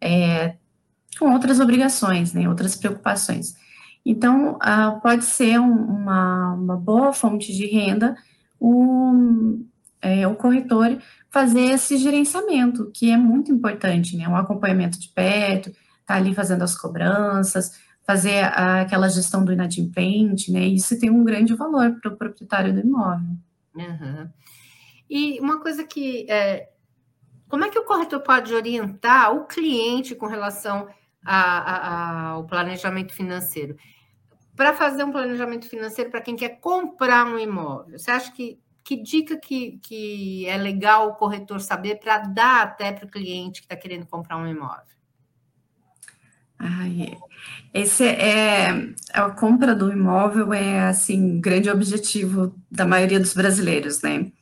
é, 0.00 0.56
com 1.16 1.32
outras 1.32 1.60
obrigações, 1.60 2.32
né, 2.32 2.48
outras 2.48 2.74
preocupações. 2.74 3.54
Então, 4.04 4.54
uh, 4.56 5.00
pode 5.00 5.24
ser 5.24 5.60
um, 5.60 5.72
uma, 5.72 6.54
uma 6.54 6.76
boa 6.76 7.12
fonte 7.12 7.54
de 7.54 7.66
renda 7.66 8.16
o, 8.58 9.60
é, 10.00 10.26
o 10.26 10.34
corretor 10.34 10.98
fazer 11.30 11.60
esse 11.60 11.96
gerenciamento, 11.98 12.90
que 12.94 13.10
é 13.10 13.16
muito 13.16 13.52
importante, 13.52 14.16
né, 14.16 14.28
um 14.28 14.36
acompanhamento 14.36 14.98
de 14.98 15.08
perto, 15.08 15.70
tá 16.06 16.14
ali 16.14 16.34
fazendo 16.34 16.62
as 16.62 16.76
cobranças, 16.76 17.78
fazer 18.06 18.44
a, 18.44 18.80
aquela 18.80 19.08
gestão 19.08 19.44
do 19.44 19.52
inadimplente, 19.52 20.50
né? 20.50 20.60
Isso 20.60 20.98
tem 20.98 21.10
um 21.10 21.22
grande 21.22 21.54
valor 21.54 22.00
para 22.00 22.10
o 22.10 22.16
proprietário 22.16 22.72
do 22.72 22.80
imóvel. 22.80 23.36
Uhum. 23.74 24.28
E 25.10 25.38
uma 25.40 25.60
coisa 25.60 25.84
que 25.84 26.26
é, 26.30 26.70
como 27.48 27.64
é 27.64 27.70
que 27.70 27.78
o 27.78 27.84
corretor 27.84 28.20
pode 28.20 28.54
orientar 28.54 29.34
o 29.34 29.46
cliente 29.46 30.14
com 30.14 30.26
relação 30.26 30.88
ao 31.24 32.46
planejamento 32.46 33.14
financeiro? 33.14 33.76
Para 34.56 34.74
fazer 34.74 35.04
um 35.04 35.12
planejamento 35.12 35.68
financeiro 35.68 36.10
para 36.10 36.20
quem 36.20 36.34
quer 36.34 36.60
comprar 36.60 37.26
um 37.26 37.38
imóvel, 37.38 37.98
você 37.98 38.10
acha 38.10 38.32
que 38.32 38.58
que 38.88 38.96
dica 38.96 39.36
que, 39.36 39.78
que 39.82 40.46
é 40.46 40.56
legal 40.56 41.10
o 41.10 41.14
corretor 41.14 41.60
saber 41.60 41.96
para 41.96 42.20
dar 42.20 42.62
até 42.62 42.90
para 42.90 43.04
o 43.04 43.10
cliente 43.10 43.60
que 43.60 43.66
está 43.66 43.76
querendo 43.76 44.06
comprar 44.06 44.38
um 44.38 44.46
imóvel? 44.46 44.96
Ai, 46.58 47.14
esse 47.74 48.02
é, 48.02 48.70
é 48.70 48.94
a 49.12 49.28
compra 49.28 49.74
do 49.74 49.92
imóvel 49.92 50.54
é 50.54 50.88
assim 50.88 51.38
grande 51.38 51.68
objetivo 51.68 52.54
da 52.70 52.86
maioria 52.86 53.20
dos 53.20 53.34
brasileiros, 53.34 54.00
né? 54.00 54.32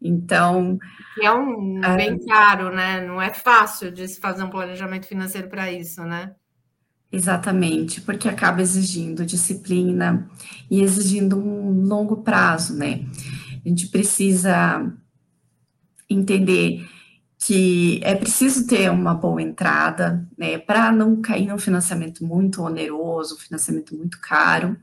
Então 0.00 0.78
é 1.22 1.32
um 1.32 1.82
é, 1.82 1.96
bem 1.96 2.18
caro, 2.26 2.70
né? 2.70 3.00
Não 3.00 3.20
é 3.20 3.32
fácil 3.32 3.90
de 3.90 4.06
se 4.06 4.20
fazer 4.20 4.42
um 4.42 4.50
planejamento 4.50 5.06
financeiro 5.06 5.48
para 5.48 5.72
isso, 5.72 6.02
né? 6.04 6.34
Exatamente, 7.10 8.02
porque 8.02 8.28
acaba 8.28 8.60
exigindo 8.60 9.24
disciplina 9.24 10.30
e 10.70 10.82
exigindo 10.82 11.36
um 11.36 11.82
longo 11.86 12.18
prazo, 12.18 12.76
né? 12.76 13.04
A 13.64 13.68
gente 13.68 13.88
precisa 13.88 14.92
entender 16.08 16.88
que 17.38 18.00
é 18.02 18.14
preciso 18.14 18.66
ter 18.66 18.90
uma 18.90 19.14
boa 19.14 19.40
entrada, 19.40 20.28
né, 20.36 20.58
para 20.58 20.92
não 20.92 21.22
cair 21.22 21.46
num 21.46 21.58
financiamento 21.58 22.22
muito 22.22 22.62
oneroso, 22.62 23.38
financiamento 23.38 23.96
muito 23.96 24.20
caro, 24.20 24.76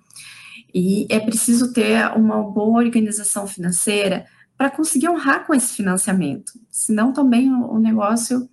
e 0.74 1.06
é 1.10 1.20
preciso 1.20 1.72
ter 1.72 2.08
uma 2.18 2.42
boa 2.42 2.84
organização 2.84 3.46
financeira 3.46 4.26
para 4.58 4.72
conseguir 4.72 5.08
honrar 5.08 5.46
com 5.46 5.54
esse 5.54 5.76
financiamento, 5.76 6.54
senão 6.72 7.14
também 7.14 7.52
o, 7.52 7.74
o 7.74 7.80
negócio, 7.80 8.50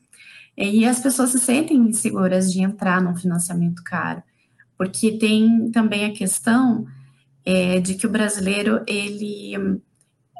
e 0.57 0.87
as 0.87 1.01
pessoas 1.01 1.31
se 1.31 1.39
sentem 1.39 1.79
inseguras 1.79 2.53
de 2.53 2.61
entrar 2.61 3.01
num 3.01 3.17
financiamento 3.17 3.83
caro, 3.83 4.23
porque 4.77 5.13
tem 5.13 5.71
também 5.71 6.05
a 6.05 6.13
questão 6.13 6.87
é, 7.43 7.81
de 7.81 7.95
que 7.95 8.07
o 8.07 8.11
brasileiro, 8.11 8.83
ele 8.87 9.81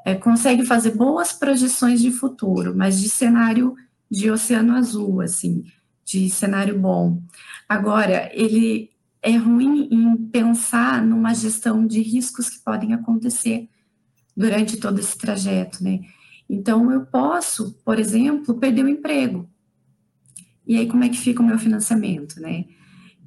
é, 0.05 0.15
consegue 0.15 0.65
fazer 0.67 0.91
boas 0.93 1.33
projeções 1.33 2.01
de 2.01 2.11
futuro, 2.11 2.77
mas 2.77 3.01
de 3.01 3.09
cenário 3.09 3.75
de 4.11 4.31
oceano 4.31 4.75
azul, 4.75 5.21
assim, 5.21 5.65
de 6.05 6.29
cenário 6.29 6.79
bom. 6.79 7.23
Agora, 7.69 8.31
ele 8.33 8.91
é 9.23 9.37
ruim 9.37 9.89
em 9.91 10.17
pensar 10.17 11.03
numa 11.03 11.35
gestão 11.35 11.87
de 11.87 12.03
riscos 12.03 12.51
que 12.51 12.63
podem 12.63 12.93
acontecer 12.93 13.69
durante 14.37 14.77
todo 14.77 14.99
esse 14.99 15.17
trajeto, 15.17 15.83
né? 15.83 16.01
Então, 16.49 16.93
eu 16.93 17.07
posso, 17.07 17.73
por 17.85 17.99
exemplo, 17.99 18.55
perder 18.55 18.85
o 18.85 18.89
emprego. 18.89 19.49
E 20.67 20.77
aí, 20.77 20.87
como 20.87 21.05
é 21.05 21.09
que 21.09 21.17
fica 21.17 21.43
o 21.43 21.47
meu 21.47 21.59
financiamento, 21.59 22.39
né? 22.39 22.67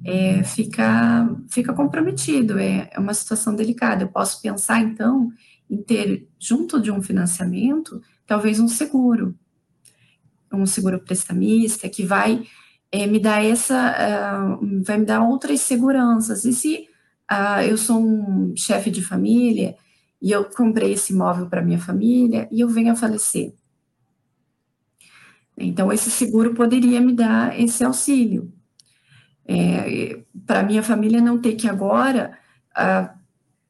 É, 0.04 0.44
fica, 0.44 1.28
fica 1.48 1.72
comprometido, 1.72 2.56
é, 2.56 2.88
é 2.92 3.00
uma 3.00 3.12
situação 3.12 3.56
delicada. 3.56 4.04
Eu 4.04 4.08
posso 4.08 4.40
pensar, 4.40 4.80
então, 4.80 5.32
em 5.70 5.82
ter, 5.82 6.26
junto 6.38 6.80
de 6.80 6.90
um 6.90 7.02
financiamento, 7.02 8.00
talvez 8.26 8.58
um 8.60 8.68
seguro, 8.68 9.34
um 10.52 10.66
seguro 10.66 10.98
prestamista, 11.00 11.88
que 11.88 12.04
vai 12.04 12.46
é, 12.90 13.06
me 13.06 13.18
dar 13.18 13.44
essa, 13.44 13.94
uh, 14.60 14.82
vai 14.82 14.98
me 14.98 15.04
dar 15.04 15.22
outras 15.22 15.60
seguranças. 15.60 16.44
E 16.44 16.52
se 16.52 16.88
uh, 17.30 17.62
eu 17.68 17.76
sou 17.76 18.00
um 18.00 18.54
chefe 18.56 18.90
de 18.90 19.02
família 19.02 19.76
e 20.20 20.32
eu 20.32 20.44
comprei 20.44 20.92
esse 20.92 21.12
imóvel 21.12 21.48
para 21.48 21.62
minha 21.62 21.78
família 21.78 22.48
e 22.50 22.60
eu 22.60 22.68
venho 22.68 22.92
a 22.92 22.96
falecer? 22.96 23.54
Então, 25.56 25.92
esse 25.92 26.10
seguro 26.10 26.54
poderia 26.54 27.00
me 27.00 27.12
dar 27.12 27.58
esse 27.58 27.82
auxílio. 27.82 28.52
É, 29.44 30.22
para 30.46 30.62
minha 30.62 30.82
família 30.82 31.20
não 31.20 31.40
ter 31.40 31.54
que 31.54 31.68
agora 31.68 32.38
uh, 32.76 33.17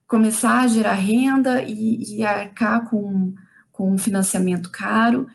começar 0.08 0.62
a 0.62 0.66
gerar 0.66 0.94
renda 0.94 1.62
e, 1.62 2.16
e 2.16 2.24
arcar 2.24 2.88
com, 2.88 3.34
com 3.70 3.92
um 3.92 3.98
financiamento 3.98 4.70
caro, 4.70 5.28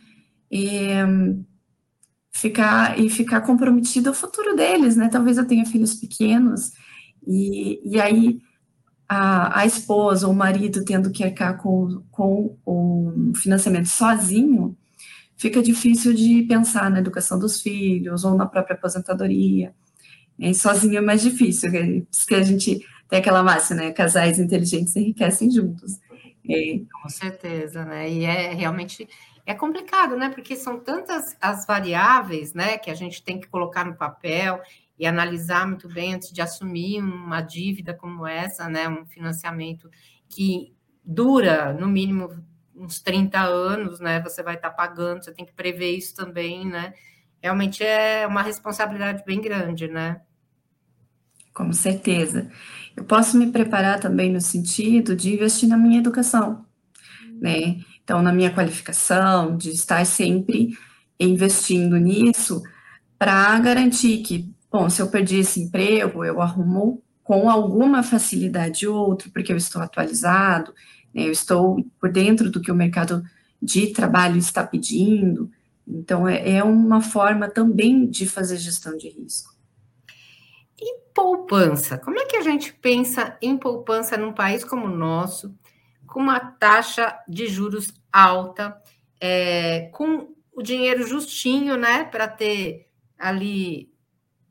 e, 0.52 0.88
ficar, 2.32 3.00
e 3.00 3.10
ficar 3.10 3.42
comprometido 3.42 4.10
ao 4.10 4.16
futuro 4.16 4.56
deles, 4.56 4.98
né? 4.98 5.08
Talvez 5.08 5.38
eu 5.38 5.48
tenha 5.48 5.66
filhos 5.66 5.94
pequenos, 5.94 6.72
e, 7.26 7.80
e 7.86 8.02
aí 8.02 8.42
a, 9.08 9.60
a 9.62 9.66
esposa 9.66 10.28
ou 10.28 10.34
o 10.34 10.36
marido 10.36 10.84
tendo 10.84 11.12
que 11.12 11.24
arcar 11.24 11.62
com, 11.62 12.04
com 12.10 12.58
o 12.66 13.32
financiamento 13.36 13.88
sozinho, 13.88 14.76
fica 15.38 15.62
difícil 15.62 16.14
de 16.14 16.44
pensar 16.44 16.90
na 16.90 17.00
educação 17.00 17.38
dos 17.38 17.62
filhos 17.62 18.24
ou 18.24 18.36
na 18.36 18.48
própria 18.48 18.76
aposentadoria. 18.76 19.74
E 20.40 20.54
sozinho 20.56 20.98
é 20.98 21.02
mais 21.02 21.22
difícil, 21.22 21.70
porque 21.72 22.36
a 22.36 22.42
gente 22.42 22.84
tem 23.14 23.20
aquela 23.20 23.44
máxima, 23.44 23.82
né? 23.82 23.92
Casais 23.92 24.40
inteligentes 24.40 24.96
enriquecem 24.96 25.52
juntos. 25.52 26.00
É. 26.50 26.80
Com 27.00 27.10
certeza, 27.10 27.86
né? 27.86 28.10
E 28.10 28.26
é 28.26 28.52
realmente 28.56 29.08
é 29.46 29.54
complicado, 29.54 30.18
né? 30.18 30.30
Porque 30.30 30.56
são 30.56 30.80
tantas 30.80 31.38
as 31.40 31.64
variáveis, 31.68 32.56
né, 32.56 32.80
que 32.80 32.90
a 32.90 32.96
gente 32.96 33.22
tem 33.22 33.40
que 33.40 33.48
colocar 33.48 33.86
no 33.86 33.96
papel 33.96 34.60
e 34.98 35.06
analisar 35.06 35.68
muito 35.68 35.88
bem 35.88 36.16
antes 36.16 36.32
de 36.32 36.42
assumir 36.42 37.04
uma 37.04 37.40
dívida 37.40 37.94
como 37.94 38.26
essa, 38.26 38.68
né? 38.68 38.90
Um 38.90 39.06
financiamento 39.06 39.92
que 40.28 40.74
dura 41.06 41.72
no 41.72 41.88
mínimo 41.88 42.44
uns 42.76 43.00
30 43.00 43.42
anos, 43.42 44.00
né? 44.00 44.22
Você 44.22 44.42
vai 44.42 44.56
estar 44.56 44.72
pagando, 44.72 45.24
você 45.24 45.32
tem 45.32 45.46
que 45.46 45.54
prever 45.54 45.96
isso 45.96 46.16
também, 46.16 46.66
né? 46.66 46.96
Realmente 47.40 47.84
é 47.84 48.26
uma 48.26 48.42
responsabilidade 48.42 49.24
bem 49.24 49.40
grande, 49.40 49.88
né? 49.88 50.20
Com 51.54 51.72
certeza. 51.72 52.50
Eu 52.96 53.04
posso 53.04 53.38
me 53.38 53.52
preparar 53.52 54.00
também 54.00 54.32
no 54.32 54.42
sentido 54.42 55.16
de 55.16 55.34
investir 55.34 55.70
na 55.70 55.78
minha 55.78 56.00
educação, 56.00 56.66
né? 57.40 57.78
Então, 58.04 58.22
na 58.22 58.34
minha 58.34 58.54
qualificação, 58.54 59.56
de 59.56 59.72
estar 59.72 60.06
sempre 60.06 60.78
investindo 61.20 61.98
nisso 61.98 62.62
para 63.18 63.58
garantir 63.60 64.20
que, 64.24 64.52
bom, 64.72 64.90
se 64.90 65.02
eu 65.02 65.10
perdi 65.10 65.38
esse 65.40 65.62
emprego, 65.62 66.26
eu 66.26 66.42
arrumo 66.42 67.02
com 67.24 67.50
alguma 67.50 68.04
facilidade 68.04 68.88
ou 68.88 68.96
outra, 69.10 69.30
porque 69.34 69.54
eu 69.54 69.58
estou 69.58 69.82
atualizado, 69.82 70.74
né, 71.14 71.28
eu 71.28 71.32
estou 71.32 71.78
por 72.00 72.12
dentro 72.12 72.52
do 72.52 72.60
que 72.60 72.72
o 72.72 72.76
mercado 72.76 73.24
de 73.62 73.94
trabalho 73.94 74.38
está 74.38 74.66
pedindo. 74.66 75.50
Então, 75.88 76.28
é, 76.28 76.58
é 76.58 76.64
uma 76.64 77.02
forma 77.02 77.50
também 77.50 78.10
de 78.10 78.26
fazer 78.28 78.58
gestão 78.58 78.98
de 78.98 79.10
risco. 79.10 79.53
Poupança? 81.14 81.98
Como 81.98 82.20
é 82.20 82.26
que 82.26 82.38
a 82.38 82.42
gente 82.42 82.74
pensa 82.74 83.38
em 83.42 83.58
poupança 83.58 84.18
num 84.18 84.34
país 84.34 84.64
como 84.64 84.86
o 84.86 84.96
nosso, 84.96 85.56
com 86.08 86.20
uma 86.20 86.40
taxa 86.40 87.18
de 87.28 87.48
juros 87.48 87.94
alta, 88.12 88.82
é, 89.20 89.90
com 89.94 90.34
o 90.52 90.62
dinheiro 90.62 91.06
justinho, 91.08 91.76
né, 91.78 92.04
para 92.04 92.28
ter 92.28 92.88
ali 93.18 93.92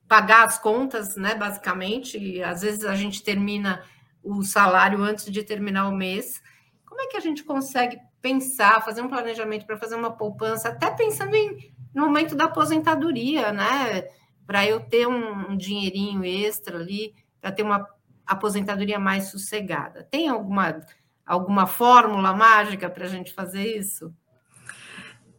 pagar 0.09 0.45
as 0.45 0.59
contas, 0.59 1.17
né, 1.17 1.35
basicamente. 1.35 2.19
E 2.19 2.43
às 2.43 2.63
vezes 2.63 2.85
a 2.85 2.95
gente 2.95 3.23
termina 3.23 3.83
o 4.23 4.43
salário 4.43 5.03
antes 5.03 5.25
de 5.25 5.43
terminar 5.43 5.89
o 5.89 5.97
mês. 5.97 6.43
Como 6.85 7.01
é 7.01 7.07
que 7.07 7.17
a 7.17 7.21
gente 7.21 7.45
consegue 7.45 7.99
pensar, 8.21 8.85
fazer 8.85 9.03
um 9.03 9.09
planejamento 9.09 9.67
para 9.67 9.79
fazer 9.79 9.95
uma 9.95 10.13
poupança, 10.13 10.69
até 10.69 10.91
pensando 10.91 11.35
em 11.35 11.73
no 11.95 12.07
momento 12.07 12.35
da 12.35 12.45
aposentadoria, 12.45 13.53
né? 13.53 14.09
Para 14.53 14.67
eu 14.67 14.81
ter 14.81 15.09
um, 15.09 15.53
um 15.53 15.57
dinheirinho 15.57 16.23
extra 16.23 16.77
ali, 16.77 17.15
para 17.41 17.51
ter 17.51 17.63
uma 17.63 17.89
aposentadoria 18.27 18.99
mais 18.99 19.31
sossegada. 19.31 20.07
Tem 20.11 20.29
alguma 20.29 20.79
alguma 21.25 21.67
fórmula 21.67 22.35
mágica 22.37 22.91
para 22.91 23.07
a 23.07 23.09
gente 23.09 23.33
fazer 23.33 23.79
isso? 23.79 24.13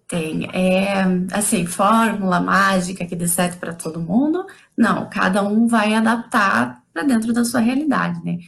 Tem. 0.08 0.50
É, 0.51 1.03
assim, 1.32 1.67
fórmula 1.67 2.39
mágica 2.39 3.05
que 3.05 3.15
dê 3.15 3.27
certo 3.27 3.60
para 3.60 3.75
todo 3.75 4.01
mundo? 4.01 4.48
Não, 4.75 5.08
cada 5.08 5.43
um 5.43 5.67
vai 5.67 5.93
adaptar 5.93 6.82
para 6.91 7.03
dentro 7.03 7.32
da 7.32 7.46
sua 7.46 7.60
realidade, 7.60 8.20
né? 8.25 8.39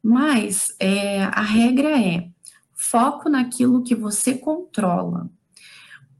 Mas 0.00 0.76
é, 0.78 1.24
a 1.24 1.42
regra 1.42 1.90
é 2.00 2.28
foco 2.72 3.28
naquilo 3.28 3.82
que 3.82 3.96
você 3.96 4.34
controla. 4.34 5.28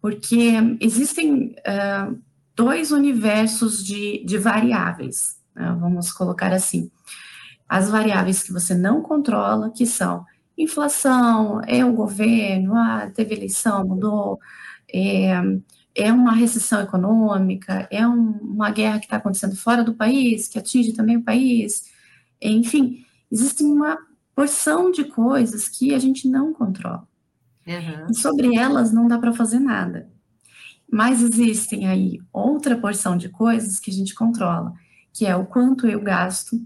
Porque 0.01 0.55
existem 0.81 1.55
uh, 1.61 2.24
dois 2.55 2.93
universos 2.93 3.85
de, 3.85 4.25
de 4.25 4.39
variáveis, 4.39 5.39
né? 5.55 5.77
vamos 5.79 6.13
colocar 6.13 6.53
assim. 6.53 6.91
As 7.69 7.91
variáveis 7.91 8.43
que 8.43 8.53
você 8.53 8.75
não 8.75 9.03
controla, 9.03 9.71
que 9.71 9.87
são 9.87 10.25
inflação, 10.57 11.61
é 11.67 11.85
o 11.85 11.93
governo, 11.93 12.75
ah, 12.77 13.11
teve 13.13 13.35
eleição, 13.35 13.87
mudou, 13.87 14.39
é, 14.93 15.33
é 15.95 16.13
uma 16.13 16.33
recessão 16.33 16.81
econômica, 16.81 17.89
é 17.91 18.07
um, 18.07 18.33
uma 18.41 18.71
guerra 18.71 18.99
que 18.99 19.07
está 19.07 19.17
acontecendo 19.17 19.57
fora 19.57 19.83
do 19.83 19.95
país, 19.95 20.47
que 20.49 20.59
atinge 20.59 20.93
também 20.93 21.17
o 21.17 21.23
país. 21.23 21.91
Enfim, 22.41 23.05
existe 23.31 23.65
uma 23.65 23.99
porção 24.35 24.91
de 24.91 25.05
coisas 25.05 25.69
que 25.69 25.95
a 25.95 25.99
gente 25.99 26.29
não 26.29 26.53
controla. 26.53 27.07
Uhum. 27.67 28.07
E 28.11 28.15
sobre 28.15 28.57
elas 28.57 28.93
não 28.93 29.09
dá 29.09 29.19
para 29.19 29.33
fazer 29.33 29.59
nada. 29.59 30.09
Mas 30.91 31.23
existem 31.23 31.88
aí 31.88 32.21
outra 32.33 32.76
porção 32.76 33.17
de 33.17 33.29
coisas 33.29 33.81
que 33.81 33.91
a 33.91 33.95
gente 33.95 34.14
controla, 34.14 34.73
que 35.12 35.26
é 35.26 35.35
o 35.35 35.47
quanto 35.47 35.87
eu 35.87 36.00
gasto. 36.00 36.61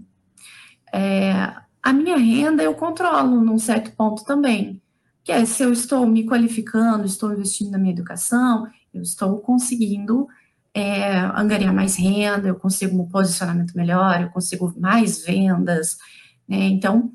É, 0.93 1.53
a 1.81 1.93
minha 1.93 2.17
renda 2.17 2.63
eu 2.63 2.73
controlo 2.73 3.41
num 3.41 3.57
certo 3.57 3.91
ponto 3.95 4.23
também 4.23 4.81
que 5.29 5.33
é 5.33 5.45
se 5.45 5.61
eu 5.61 5.71
estou 5.71 6.07
me 6.07 6.25
qualificando, 6.25 7.05
estou 7.05 7.31
investindo 7.31 7.69
na 7.69 7.77
minha 7.77 7.93
educação, 7.93 8.67
eu 8.91 9.03
estou 9.03 9.37
conseguindo 9.37 10.27
é, 10.73 11.19
angariar 11.35 11.71
mais 11.71 11.97
renda, 11.97 12.47
eu 12.47 12.55
consigo 12.55 12.99
um 12.99 13.07
posicionamento 13.07 13.75
melhor, 13.75 14.21
eu 14.21 14.29
consigo 14.29 14.73
mais 14.75 15.23
vendas, 15.23 15.99
né? 16.47 16.69
Então, 16.69 17.11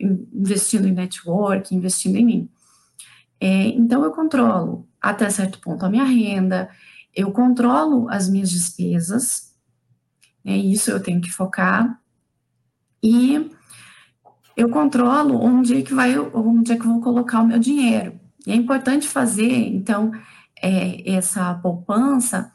investindo 0.00 0.88
em 0.88 0.92
network, 0.92 1.74
investindo 1.74 2.16
em 2.16 2.24
mim. 2.24 2.48
É, 3.38 3.66
então, 3.68 4.02
eu 4.02 4.12
controlo 4.12 4.87
até 5.00 5.28
certo 5.30 5.60
ponto 5.60 5.84
a 5.84 5.90
minha 5.90 6.04
renda, 6.04 6.68
eu 7.14 7.32
controlo 7.32 8.08
as 8.08 8.28
minhas 8.28 8.50
despesas, 8.50 9.54
é 10.44 10.56
isso 10.56 10.90
eu 10.90 11.00
tenho 11.00 11.20
que 11.20 11.30
focar, 11.30 12.00
e 13.02 13.50
eu 14.56 14.68
controlo 14.70 15.40
onde 15.40 15.78
é 15.78 15.82
que 15.82 15.94
vai, 15.94 16.18
onde 16.18 16.72
é 16.72 16.76
que 16.76 16.82
eu 16.82 16.88
vou 16.88 17.00
colocar 17.00 17.40
o 17.40 17.46
meu 17.46 17.58
dinheiro. 17.58 18.18
E 18.46 18.50
é 18.50 18.54
importante 18.54 19.06
fazer, 19.06 19.52
então, 19.52 20.10
é, 20.60 21.08
essa 21.10 21.54
poupança 21.54 22.52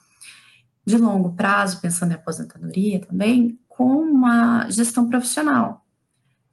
de 0.86 0.98
longo 0.98 1.34
prazo, 1.34 1.80
pensando 1.80 2.12
em 2.12 2.16
aposentadoria 2.16 3.00
também, 3.00 3.58
com 3.70 4.02
uma 4.02 4.70
gestão 4.70 5.08
profissional, 5.08 5.86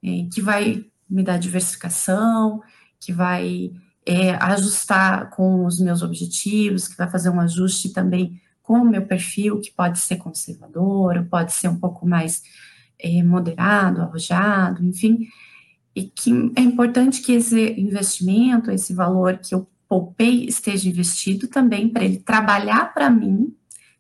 é, 0.02 0.26
que 0.32 0.40
vai 0.40 0.84
me 1.08 1.24
dar 1.24 1.38
diversificação, 1.38 2.62
que 3.00 3.12
vai 3.12 3.72
é, 4.10 4.34
ajustar 4.42 5.30
com 5.30 5.64
os 5.64 5.78
meus 5.78 6.02
objetivos, 6.02 6.88
que 6.88 6.96
vai 6.96 7.08
fazer 7.08 7.30
um 7.30 7.38
ajuste 7.38 7.92
também 7.92 8.42
com 8.60 8.80
o 8.80 8.84
meu 8.84 9.06
perfil, 9.06 9.60
que 9.60 9.70
pode 9.70 10.00
ser 10.00 10.16
conservador, 10.16 11.24
pode 11.30 11.52
ser 11.52 11.68
um 11.68 11.78
pouco 11.78 12.04
mais 12.04 12.42
é, 12.98 13.22
moderado, 13.22 14.02
arrojado, 14.02 14.84
enfim, 14.84 15.28
e 15.94 16.02
que 16.02 16.32
é 16.56 16.60
importante 16.60 17.22
que 17.22 17.30
esse 17.30 17.80
investimento, 17.80 18.72
esse 18.72 18.92
valor 18.92 19.38
que 19.38 19.54
eu 19.54 19.70
poupei 19.88 20.44
esteja 20.44 20.88
investido 20.88 21.46
também 21.46 21.88
para 21.88 22.04
ele 22.04 22.18
trabalhar 22.18 22.92
para 22.92 23.08
mim, 23.08 23.54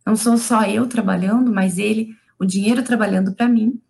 não 0.04 0.16
sou 0.16 0.36
só 0.36 0.64
eu 0.64 0.88
trabalhando, 0.88 1.52
mas 1.52 1.78
ele, 1.78 2.16
o 2.36 2.44
dinheiro 2.44 2.82
trabalhando 2.82 3.32
para 3.32 3.46
mim, 3.46 3.80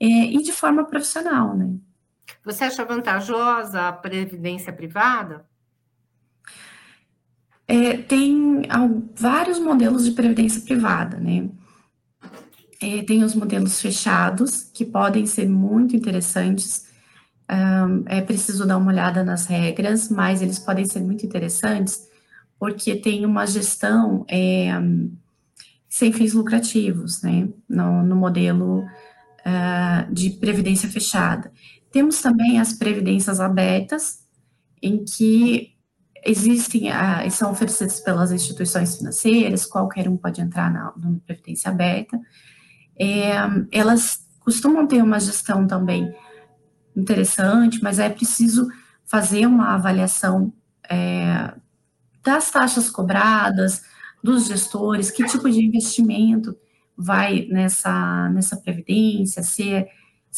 é, 0.00 0.06
e 0.06 0.42
de 0.42 0.50
forma 0.50 0.84
profissional, 0.84 1.56
né? 1.56 1.72
Você 2.44 2.64
acha 2.64 2.84
vantajosa 2.84 3.82
a 3.82 3.92
previdência 3.92 4.72
privada? 4.72 5.51
É, 7.72 7.96
tem 7.96 8.64
vários 9.14 9.58
modelos 9.58 10.04
de 10.04 10.10
previdência 10.10 10.60
privada, 10.60 11.16
né? 11.16 11.48
É, 12.82 13.02
tem 13.02 13.24
os 13.24 13.34
modelos 13.34 13.80
fechados, 13.80 14.64
que 14.74 14.84
podem 14.84 15.24
ser 15.24 15.48
muito 15.48 15.96
interessantes. 15.96 16.84
Um, 17.50 18.04
é 18.06 18.20
preciso 18.20 18.66
dar 18.66 18.76
uma 18.76 18.92
olhada 18.92 19.24
nas 19.24 19.46
regras, 19.46 20.10
mas 20.10 20.42
eles 20.42 20.58
podem 20.58 20.84
ser 20.84 21.00
muito 21.00 21.24
interessantes, 21.24 22.06
porque 22.58 22.94
tem 22.94 23.24
uma 23.24 23.46
gestão 23.46 24.26
é, 24.28 24.70
sem 25.88 26.12
fins 26.12 26.34
lucrativos, 26.34 27.22
né? 27.22 27.48
No, 27.66 28.02
no 28.02 28.16
modelo 28.16 28.80
uh, 28.82 30.12
de 30.12 30.28
previdência 30.28 30.90
fechada. 30.90 31.50
Temos 31.90 32.20
também 32.20 32.60
as 32.60 32.74
previdências 32.74 33.40
abertas, 33.40 34.26
em 34.82 35.02
que 35.02 35.71
existem, 36.24 36.90
uh, 36.90 37.30
são 37.30 37.50
oferecidas 37.50 38.00
pelas 38.00 38.30
instituições 38.32 38.96
financeiras, 38.96 39.66
qualquer 39.66 40.08
um 40.08 40.16
pode 40.16 40.40
entrar 40.40 40.70
na, 40.70 40.92
na 40.96 41.18
previdência 41.26 41.70
aberta, 41.70 42.18
é, 42.98 43.32
elas 43.70 44.26
costumam 44.40 44.86
ter 44.86 45.02
uma 45.02 45.18
gestão 45.18 45.66
também 45.66 46.14
interessante, 46.94 47.82
mas 47.82 47.98
é 47.98 48.08
preciso 48.08 48.68
fazer 49.04 49.46
uma 49.46 49.74
avaliação 49.74 50.52
é, 50.88 51.54
das 52.22 52.50
taxas 52.50 52.88
cobradas, 52.90 53.82
dos 54.22 54.46
gestores, 54.46 55.10
que 55.10 55.24
tipo 55.24 55.50
de 55.50 55.64
investimento 55.64 56.56
vai 56.96 57.48
nessa, 57.50 58.28
nessa 58.28 58.56
previdência, 58.56 59.42
se 59.42 59.72
é, 59.72 59.88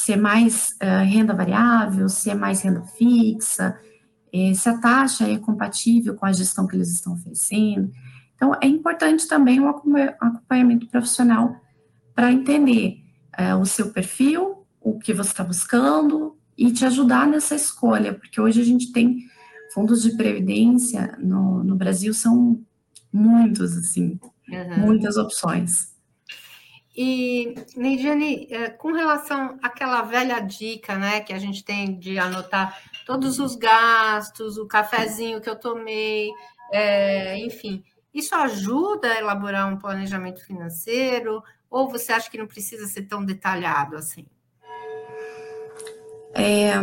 é 0.09 0.16
mais 0.16 0.75
é, 0.81 1.03
renda 1.03 1.35
variável, 1.35 2.09
se 2.09 2.31
é 2.31 2.35
mais 2.35 2.62
renda 2.62 2.83
fixa, 2.83 3.79
se 4.55 4.68
a 4.68 4.79
taxa 4.79 5.29
é 5.29 5.38
compatível 5.38 6.14
com 6.14 6.27
a 6.27 6.33
gestão 6.33 6.66
que 6.66 6.75
eles 6.75 6.90
estão 6.90 7.14
oferecendo. 7.14 7.92
Então, 8.35 8.53
é 8.61 8.66
importante 8.66 9.29
também 9.29 9.61
um 9.61 9.68
acompanhamento 9.68 10.88
profissional 10.88 11.55
para 12.14 12.33
entender 12.33 12.99
é, 13.37 13.55
o 13.55 13.64
seu 13.64 13.92
perfil, 13.92 14.66
o 14.81 14.99
que 14.99 15.12
você 15.12 15.31
está 15.31 15.44
buscando 15.44 16.37
e 16.59 16.73
te 16.73 16.85
ajudar 16.85 17.27
nessa 17.27 17.55
escolha, 17.55 18.12
porque 18.12 18.40
hoje 18.40 18.61
a 18.61 18.64
gente 18.64 18.92
tem 18.92 19.18
fundos 19.73 20.03
de 20.03 20.16
previdência 20.16 21.16
no, 21.20 21.64
no 21.64 21.75
Brasil 21.75 22.14
são 22.14 22.61
muitos, 23.12 23.77
assim, 23.77 24.18
uhum. 24.49 24.79
muitas 24.79 25.16
opções. 25.16 25.93
E, 26.96 27.54
Neidiane, 27.76 28.46
é, 28.50 28.70
com 28.70 28.92
relação 28.92 29.59
àquela 29.61 30.02
velha 30.02 30.38
dica, 30.38 30.96
né, 30.96 31.20
que 31.20 31.33
a 31.33 31.38
gente 31.38 31.64
tem 31.64 31.98
de 31.98 32.18
anotar 32.18 32.80
todos 33.04 33.40
os 33.40 33.57
gastos, 33.57 34.57
o 34.59 34.66
cafezinho 34.66 35.40
que 35.40 35.50
eu 35.50 35.57
tomei, 35.57 36.30
é, 36.72 37.37
enfim, 37.38 37.83
isso 38.12 38.33
ajuda 38.37 39.09
a 39.09 39.18
elaborar 39.18 39.72
um 39.72 39.76
planejamento 39.76 40.44
financeiro? 40.46 41.42
Ou 41.68 41.90
você 41.90 42.12
acha 42.12 42.30
que 42.30 42.38
não 42.38 42.46
precisa 42.46 42.87
ser 42.87 43.02
tão 43.02 43.24
detalhado 43.24 43.96
assim? 43.96 44.24
É, 46.33 46.74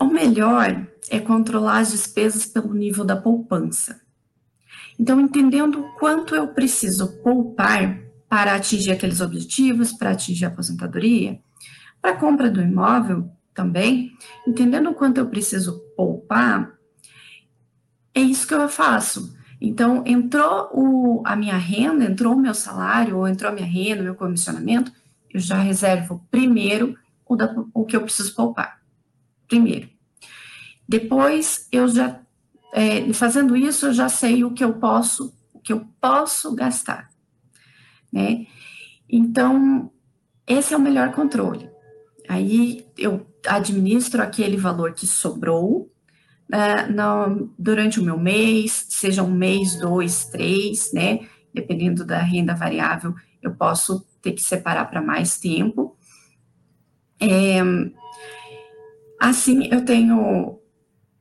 o 0.00 0.06
melhor 0.06 0.84
é 1.08 1.20
controlar 1.20 1.78
as 1.78 1.92
despesas 1.92 2.44
pelo 2.46 2.74
nível 2.74 3.04
da 3.04 3.16
poupança. 3.16 4.00
Então, 4.98 5.20
entendendo 5.20 5.84
quanto 5.98 6.34
eu 6.34 6.48
preciso 6.48 7.20
poupar 7.22 8.03
para 8.34 8.56
atingir 8.56 8.90
aqueles 8.90 9.20
objetivos, 9.20 9.92
para 9.92 10.10
atingir 10.10 10.44
a 10.44 10.48
aposentadoria, 10.48 11.40
Para 12.02 12.10
a 12.10 12.16
compra 12.16 12.50
do 12.50 12.60
imóvel 12.60 13.30
também, 13.54 14.10
entendendo 14.44 14.90
o 14.90 14.94
quanto 14.94 15.18
eu 15.18 15.28
preciso 15.28 15.78
poupar, 15.96 16.74
é 18.12 18.20
isso 18.20 18.44
que 18.44 18.52
eu 18.52 18.68
faço. 18.68 19.38
Então, 19.60 20.02
entrou 20.04 20.68
o, 20.72 21.22
a 21.24 21.36
minha 21.36 21.56
renda, 21.56 22.06
entrou 22.06 22.34
o 22.34 22.40
meu 22.40 22.54
salário, 22.54 23.18
ou 23.18 23.28
entrou 23.28 23.52
a 23.52 23.54
minha 23.54 23.68
renda, 23.68 24.00
o 24.00 24.04
meu 24.04 24.16
comissionamento, 24.16 24.90
eu 25.32 25.38
já 25.38 25.58
reservo 25.58 26.26
primeiro 26.28 26.98
o, 27.24 27.36
da, 27.36 27.54
o 27.72 27.84
que 27.84 27.94
eu 27.94 28.02
preciso 28.02 28.34
poupar. 28.34 28.80
Primeiro. 29.46 29.88
Depois, 30.88 31.68
eu 31.70 31.86
já, 31.86 32.20
é, 32.72 33.12
fazendo 33.12 33.56
isso, 33.56 33.86
eu 33.86 33.92
já 33.92 34.08
sei 34.08 34.42
o 34.42 34.52
que 34.52 34.64
eu 34.64 34.72
posso, 34.72 35.32
o 35.52 35.60
que 35.60 35.72
eu 35.72 35.86
posso 36.00 36.52
gastar, 36.52 37.13
né? 38.14 38.46
Então, 39.10 39.90
esse 40.46 40.72
é 40.72 40.76
o 40.76 40.80
melhor 40.80 41.12
controle. 41.12 41.68
Aí, 42.28 42.86
eu 42.96 43.26
administro 43.44 44.22
aquele 44.22 44.56
valor 44.56 44.94
que 44.94 45.06
sobrou, 45.06 45.90
né, 46.48 46.86
no, 46.86 47.52
durante 47.58 47.98
o 47.98 48.04
meu 48.04 48.18
mês, 48.18 48.86
seja 48.88 49.22
um 49.22 49.30
mês, 49.30 49.76
dois, 49.78 50.26
três, 50.26 50.92
né? 50.92 51.26
Dependendo 51.52 52.04
da 52.04 52.18
renda 52.18 52.54
variável, 52.54 53.14
eu 53.42 53.54
posso 53.54 54.06
ter 54.22 54.32
que 54.32 54.42
separar 54.42 54.88
para 54.88 55.02
mais 55.02 55.38
tempo. 55.38 55.96
É, 57.20 57.60
assim, 59.20 59.68
eu 59.70 59.84
tenho. 59.84 60.60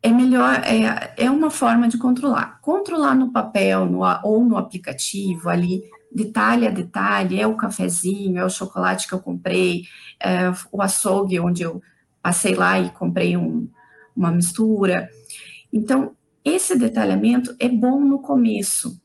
É 0.02 0.10
melhor, 0.10 0.62
é, 0.66 1.14
é 1.18 1.32
uma 1.32 1.50
forma 1.50 1.88
de 1.88 1.98
controlar. 1.98 2.60
Controlar 2.62 3.16
no 3.16 3.32
papel 3.32 3.86
no, 3.86 4.02
ou 4.24 4.44
no 4.44 4.58
aplicativo, 4.58 5.50
ali, 5.50 5.84
detalhe 6.14 6.68
a 6.68 6.72
detalhe, 6.72 7.40
é 7.40 7.48
o 7.48 7.58
cafezinho, 7.58 8.38
é 8.38 8.46
o 8.46 8.50
chocolate 8.50 9.08
que 9.08 9.14
eu 9.14 9.20
comprei, 9.20 9.84
é 10.20 10.52
o 10.72 10.82
açougue 10.82 11.40
onde 11.40 11.64
eu 11.64 11.82
passei 12.22 12.56
lá 12.56 12.80
e 12.80 12.90
comprei 12.92 13.36
um, 13.36 13.68
uma 14.16 14.32
mistura. 14.32 15.10
Então, 15.72 16.16
esse 16.44 16.78
detalhamento 16.78 17.56
é 17.60 17.68
bom 17.68 18.00
no 18.00 18.20
começo, 18.20 19.02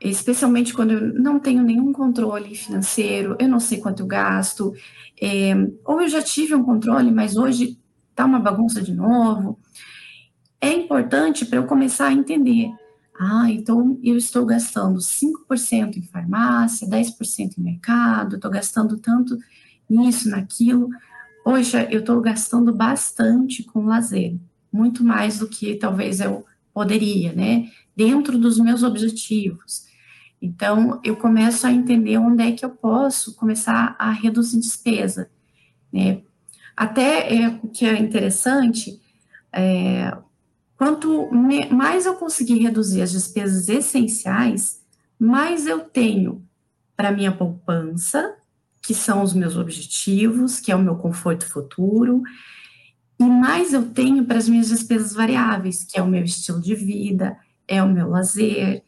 especialmente 0.00 0.72
quando 0.72 0.92
eu 0.92 1.14
não 1.14 1.38
tenho 1.38 1.62
nenhum 1.62 1.92
controle 1.92 2.54
financeiro, 2.54 3.36
eu 3.38 3.48
não 3.48 3.60
sei 3.60 3.78
quanto 3.78 4.00
eu 4.00 4.06
gasto, 4.06 4.74
é, 5.20 5.54
ou 5.84 6.00
eu 6.00 6.08
já 6.08 6.22
tive 6.22 6.54
um 6.54 6.62
controle, 6.62 7.10
mas 7.10 7.36
hoje 7.36 7.78
está 8.10 8.24
uma 8.24 8.40
bagunça 8.40 8.80
de 8.80 8.94
novo. 8.94 9.58
É 10.60 10.72
importante 10.72 11.46
para 11.46 11.58
eu 11.58 11.66
começar 11.66 12.08
a 12.08 12.12
entender. 12.12 12.70
Ah, 13.22 13.50
então 13.50 14.00
eu 14.02 14.16
estou 14.16 14.46
gastando 14.46 14.98
5% 14.98 15.98
em 15.98 16.02
farmácia, 16.02 16.88
10% 16.88 17.58
em 17.58 17.62
mercado, 17.62 18.36
estou 18.36 18.50
gastando 18.50 18.96
tanto 18.96 19.36
nisso, 19.88 20.30
naquilo. 20.30 20.88
Poxa, 21.44 21.86
eu 21.90 22.00
estou 22.00 22.18
gastando 22.22 22.74
bastante 22.74 23.62
com 23.62 23.84
lazer, 23.84 24.38
muito 24.72 25.04
mais 25.04 25.38
do 25.38 25.46
que 25.46 25.74
talvez 25.74 26.18
eu 26.18 26.46
poderia, 26.72 27.34
né? 27.34 27.68
Dentro 27.94 28.38
dos 28.38 28.58
meus 28.58 28.82
objetivos. 28.82 29.84
Então, 30.40 30.98
eu 31.04 31.14
começo 31.14 31.66
a 31.66 31.72
entender 31.72 32.16
onde 32.16 32.42
é 32.42 32.52
que 32.52 32.64
eu 32.64 32.70
posso 32.70 33.36
começar 33.36 33.94
a 33.98 34.10
reduzir 34.12 34.58
despesa, 34.58 35.28
né? 35.92 36.22
Até 36.74 37.34
é, 37.34 37.48
o 37.48 37.68
que 37.68 37.84
é 37.84 37.98
interessante, 37.98 38.98
é, 39.52 40.16
quanto 40.80 41.28
mais 41.70 42.06
eu 42.06 42.14
conseguir 42.14 42.58
reduzir 42.58 43.02
as 43.02 43.12
despesas 43.12 43.68
essenciais, 43.68 44.80
mais 45.18 45.66
eu 45.66 45.80
tenho 45.80 46.42
para 46.96 47.12
minha 47.12 47.30
poupança, 47.30 48.34
que 48.80 48.94
são 48.94 49.22
os 49.22 49.34
meus 49.34 49.58
objetivos, 49.58 50.58
que 50.58 50.72
é 50.72 50.74
o 50.74 50.82
meu 50.82 50.96
conforto 50.96 51.44
futuro, 51.44 52.22
e 53.18 53.24
mais 53.24 53.74
eu 53.74 53.90
tenho 53.90 54.24
para 54.24 54.38
as 54.38 54.48
minhas 54.48 54.70
despesas 54.70 55.12
variáveis, 55.12 55.84
que 55.84 55.98
é 55.98 56.02
o 56.02 56.08
meu 56.08 56.24
estilo 56.24 56.62
de 56.62 56.74
vida, 56.74 57.36
é 57.68 57.82
o 57.82 57.92
meu 57.92 58.08
lazer. 58.08 58.82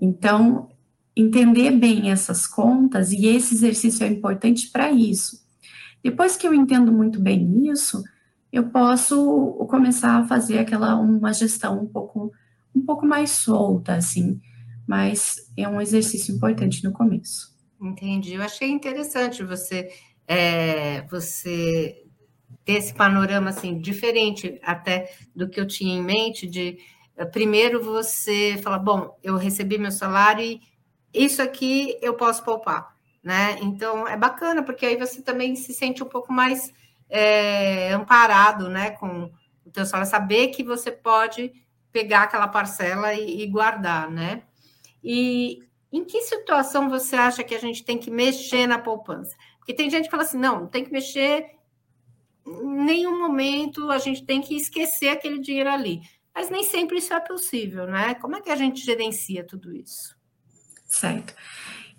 Então, 0.00 0.70
entender 1.14 1.72
bem 1.72 2.10
essas 2.10 2.46
contas, 2.46 3.12
e 3.12 3.26
esse 3.26 3.54
exercício 3.54 4.02
é 4.02 4.08
importante 4.08 4.70
para 4.70 4.90
isso. 4.90 5.44
Depois 6.02 6.38
que 6.38 6.46
eu 6.46 6.54
entendo 6.54 6.90
muito 6.90 7.20
bem 7.20 7.68
isso, 7.70 8.02
eu 8.54 8.70
posso 8.70 9.66
começar 9.68 10.20
a 10.20 10.28
fazer 10.28 10.58
aquela 10.58 10.94
uma 10.94 11.32
gestão 11.32 11.82
um 11.82 11.86
pouco 11.86 12.30
um 12.72 12.80
pouco 12.84 13.04
mais 13.04 13.30
solta 13.30 13.94
assim, 13.94 14.40
mas 14.86 15.50
é 15.56 15.68
um 15.68 15.80
exercício 15.80 16.34
importante 16.34 16.84
no 16.84 16.92
começo. 16.92 17.52
Entendi. 17.82 18.34
Eu 18.34 18.42
achei 18.42 18.70
interessante 18.70 19.42
você 19.42 19.88
é, 20.26 21.02
você 21.08 22.04
ter 22.64 22.74
esse 22.74 22.94
panorama 22.94 23.50
assim 23.50 23.78
diferente 23.80 24.60
até 24.62 25.12
do 25.34 25.48
que 25.48 25.60
eu 25.60 25.66
tinha 25.66 25.98
em 25.98 26.02
mente 26.02 26.46
de 26.46 26.78
primeiro 27.32 27.82
você 27.82 28.58
fala 28.62 28.78
bom 28.78 29.16
eu 29.22 29.36
recebi 29.36 29.78
meu 29.78 29.90
salário 29.90 30.44
e 30.44 30.60
isso 31.12 31.42
aqui 31.42 31.98
eu 32.00 32.14
posso 32.14 32.44
poupar, 32.44 32.94
né? 33.22 33.58
Então 33.62 34.06
é 34.06 34.16
bacana, 34.16 34.62
porque 34.62 34.86
aí 34.86 34.96
você 34.96 35.22
também 35.22 35.56
se 35.56 35.74
sente 35.74 36.02
um 36.04 36.08
pouco 36.08 36.32
mais 36.32 36.72
é, 37.14 37.92
amparado, 37.92 38.68
né? 38.68 38.90
Com 38.90 39.30
o 39.64 39.70
teu 39.70 39.86
salário, 39.86 40.10
saber 40.10 40.48
que 40.48 40.64
você 40.64 40.90
pode 40.90 41.52
pegar 41.92 42.24
aquela 42.24 42.48
parcela 42.48 43.14
e, 43.14 43.42
e 43.42 43.46
guardar, 43.46 44.10
né? 44.10 44.42
E 45.02 45.60
em 45.92 46.04
que 46.04 46.22
situação 46.22 46.90
você 46.90 47.14
acha 47.14 47.44
que 47.44 47.54
a 47.54 47.60
gente 47.60 47.84
tem 47.84 47.96
que 47.96 48.10
mexer 48.10 48.66
na 48.66 48.80
poupança? 48.80 49.36
Porque 49.58 49.72
tem 49.72 49.88
gente 49.88 50.06
que 50.06 50.10
fala 50.10 50.24
assim, 50.24 50.38
não, 50.38 50.66
tem 50.66 50.84
que 50.84 50.90
mexer 50.90 51.52
em 52.44 52.84
nenhum 52.84 53.16
momento, 53.16 53.90
a 53.92 53.98
gente 53.98 54.24
tem 54.24 54.40
que 54.40 54.56
esquecer 54.56 55.10
aquele 55.10 55.38
dinheiro 55.38 55.70
ali. 55.70 56.00
Mas 56.34 56.50
nem 56.50 56.64
sempre 56.64 56.98
isso 56.98 57.14
é 57.14 57.20
possível, 57.20 57.86
né? 57.86 58.14
Como 58.16 58.34
é 58.34 58.40
que 58.40 58.50
a 58.50 58.56
gente 58.56 58.84
gerencia 58.84 59.44
tudo 59.46 59.72
isso? 59.72 60.16
Certo. 60.88 61.32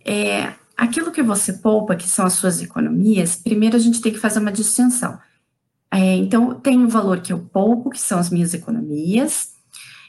É, 0.03 0.53
aquilo 0.75 1.11
que 1.11 1.23
você 1.23 1.53
poupa, 1.53 1.95
que 1.95 2.07
são 2.07 2.25
as 2.25 2.33
suas 2.33 2.61
economias, 2.61 3.35
primeiro 3.35 3.75
a 3.75 3.79
gente 3.79 4.01
tem 4.01 4.11
que 4.11 4.19
fazer 4.19 4.39
uma 4.39 4.51
distinção. 4.51 5.17
É, 5.91 6.15
então, 6.15 6.59
tem 6.59 6.83
o 6.83 6.89
valor 6.89 7.21
que 7.21 7.31
eu 7.31 7.39
poupo, 7.39 7.89
que 7.89 7.99
são 7.99 8.19
as 8.19 8.29
minhas 8.29 8.53
economias, 8.53 9.53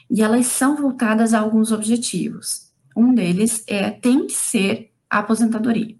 e 0.09 0.21
elas 0.21 0.47
são 0.47 0.75
voltadas 0.75 1.33
a 1.33 1.39
alguns 1.39 1.71
objetivos. 1.71 2.71
Um 2.95 3.13
deles 3.13 3.63
é 3.67 3.91
tem 3.91 4.27
que 4.27 4.33
ser 4.33 4.91
a 5.09 5.19
aposentadoria. 5.19 5.95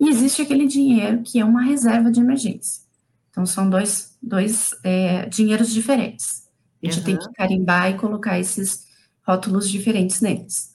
E 0.00 0.08
existe 0.08 0.42
aquele 0.42 0.66
dinheiro 0.66 1.22
que 1.22 1.38
é 1.40 1.44
uma 1.44 1.62
reserva 1.62 2.10
de 2.10 2.20
emergência. 2.20 2.82
Então, 3.30 3.44
são 3.44 3.68
dois, 3.68 4.16
dois 4.22 4.74
é, 4.82 5.26
dinheiros 5.26 5.70
diferentes. 5.70 6.48
A 6.82 6.86
gente 6.86 6.98
uhum. 6.98 7.04
tem 7.04 7.18
que 7.18 7.32
carimbar 7.34 7.90
e 7.90 7.98
colocar 7.98 8.38
esses 8.38 8.86
rótulos 9.26 9.68
diferentes 9.68 10.20
neles. 10.20 10.74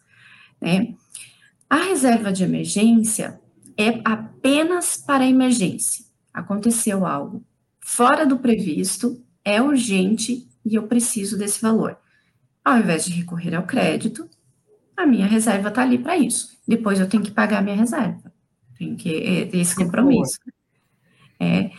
Né? 0.60 0.94
A 1.72 1.78
reserva 1.78 2.34
de 2.34 2.44
emergência 2.44 3.40
é 3.78 4.02
apenas 4.04 4.98
para 4.98 5.26
emergência. 5.26 6.04
Aconteceu 6.34 7.06
algo 7.06 7.46
fora 7.80 8.26
do 8.26 8.40
previsto, 8.40 9.24
é 9.42 9.62
urgente 9.62 10.50
e 10.66 10.76
eu 10.76 10.84
preciso 10.84 11.38
desse 11.38 11.62
valor. 11.62 11.98
Ao 12.62 12.78
invés 12.78 13.06
de 13.06 13.14
recorrer 13.14 13.56
ao 13.56 13.64
crédito, 13.64 14.30
a 14.98 15.06
minha 15.06 15.26
reserva 15.26 15.70
está 15.70 15.84
ali 15.84 15.98
para 15.98 16.18
isso. 16.18 16.60
Depois 16.68 17.00
eu 17.00 17.08
tenho 17.08 17.24
que 17.24 17.32
pagar 17.32 17.60
a 17.60 17.62
minha 17.62 17.78
reserva. 17.78 18.34
Tem 18.78 18.94
que 18.98 19.24
é, 19.24 19.46
ter 19.46 19.60
esse 19.60 19.74
compromisso. 19.74 20.40
É, 21.40 21.72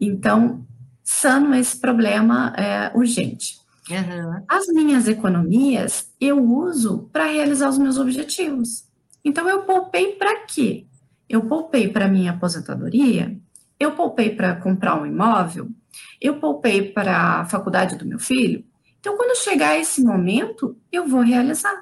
então, 0.00 0.64
sano 1.02 1.52
esse 1.56 1.80
problema 1.80 2.54
é, 2.56 2.96
urgente. 2.96 3.58
Uhum. 3.90 4.44
As 4.46 4.68
minhas 4.68 5.08
economias 5.08 6.12
eu 6.20 6.40
uso 6.40 7.10
para 7.12 7.26
realizar 7.26 7.68
os 7.68 7.76
meus 7.76 7.98
objetivos. 7.98 8.91
Então, 9.24 9.48
eu 9.48 9.62
poupei 9.62 10.14
para 10.14 10.44
quê? 10.46 10.86
Eu 11.28 11.42
poupei 11.46 11.88
para 11.88 12.08
minha 12.08 12.32
aposentadoria, 12.32 13.38
eu 13.78 13.92
poupei 13.92 14.30
para 14.30 14.56
comprar 14.56 15.00
um 15.00 15.06
imóvel, 15.06 15.70
eu 16.20 16.38
poupei 16.38 16.92
para 16.92 17.40
a 17.40 17.44
faculdade 17.44 17.96
do 17.96 18.06
meu 18.06 18.18
filho. 18.18 18.64
Então, 19.00 19.16
quando 19.16 19.36
chegar 19.36 19.78
esse 19.78 20.02
momento, 20.02 20.76
eu 20.90 21.08
vou 21.08 21.20
realizar, 21.20 21.74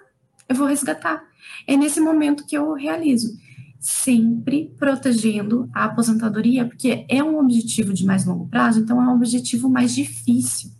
eu 0.48 0.54
vou 0.54 0.66
resgatar. 0.66 1.22
É 1.66 1.76
nesse 1.76 2.00
momento 2.00 2.46
que 2.46 2.56
eu 2.56 2.72
realizo, 2.72 3.36
sempre 3.78 4.74
protegendo 4.78 5.68
a 5.74 5.84
aposentadoria, 5.84 6.66
porque 6.66 7.04
é 7.08 7.22
um 7.22 7.38
objetivo 7.38 7.92
de 7.92 8.04
mais 8.04 8.24
longo 8.24 8.46
prazo, 8.48 8.80
então 8.80 9.02
é 9.02 9.06
um 9.06 9.16
objetivo 9.16 9.68
mais 9.68 9.94
difícil. 9.94 10.70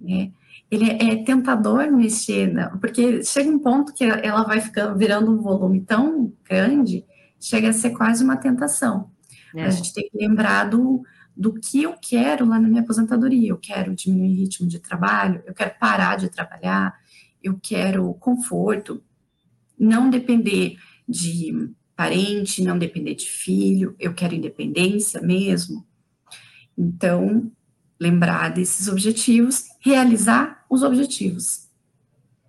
Né? 0.00 0.32
Ele 0.72 0.90
é, 0.90 1.22
tentador 1.22 1.92
mexer, 1.92 2.50
porque 2.80 3.22
chega 3.22 3.50
um 3.50 3.58
ponto 3.58 3.92
que 3.92 4.02
ela 4.04 4.42
vai 4.42 4.58
ficando 4.58 4.96
virando 4.96 5.30
um 5.30 5.42
volume 5.42 5.82
tão 5.82 6.32
grande, 6.48 7.04
chega 7.38 7.68
a 7.68 7.72
ser 7.74 7.90
quase 7.90 8.24
uma 8.24 8.38
tentação. 8.38 9.10
É. 9.54 9.66
A 9.66 9.68
gente 9.68 9.92
tem 9.92 10.08
que 10.08 10.16
lembrar 10.16 10.70
do, 10.70 11.02
do 11.36 11.52
que 11.52 11.82
eu 11.82 11.94
quero 12.00 12.46
lá 12.46 12.58
na 12.58 12.68
minha 12.68 12.80
aposentadoria. 12.80 13.50
Eu 13.50 13.58
quero 13.58 13.94
diminuir 13.94 14.32
o 14.32 14.38
ritmo 14.38 14.66
de 14.66 14.78
trabalho, 14.78 15.42
eu 15.44 15.52
quero 15.52 15.74
parar 15.78 16.16
de 16.16 16.30
trabalhar, 16.30 16.98
eu 17.42 17.60
quero 17.62 18.14
conforto, 18.14 19.02
não 19.78 20.08
depender 20.08 20.76
de 21.06 21.70
parente, 21.94 22.64
não 22.64 22.78
depender 22.78 23.14
de 23.14 23.28
filho, 23.28 23.94
eu 24.00 24.14
quero 24.14 24.34
independência 24.34 25.20
mesmo. 25.20 25.86
Então, 26.78 27.52
lembrar 28.00 28.48
desses 28.48 28.88
objetivos, 28.88 29.66
realizar 29.80 30.61
os 30.72 30.82
objetivos. 30.82 31.68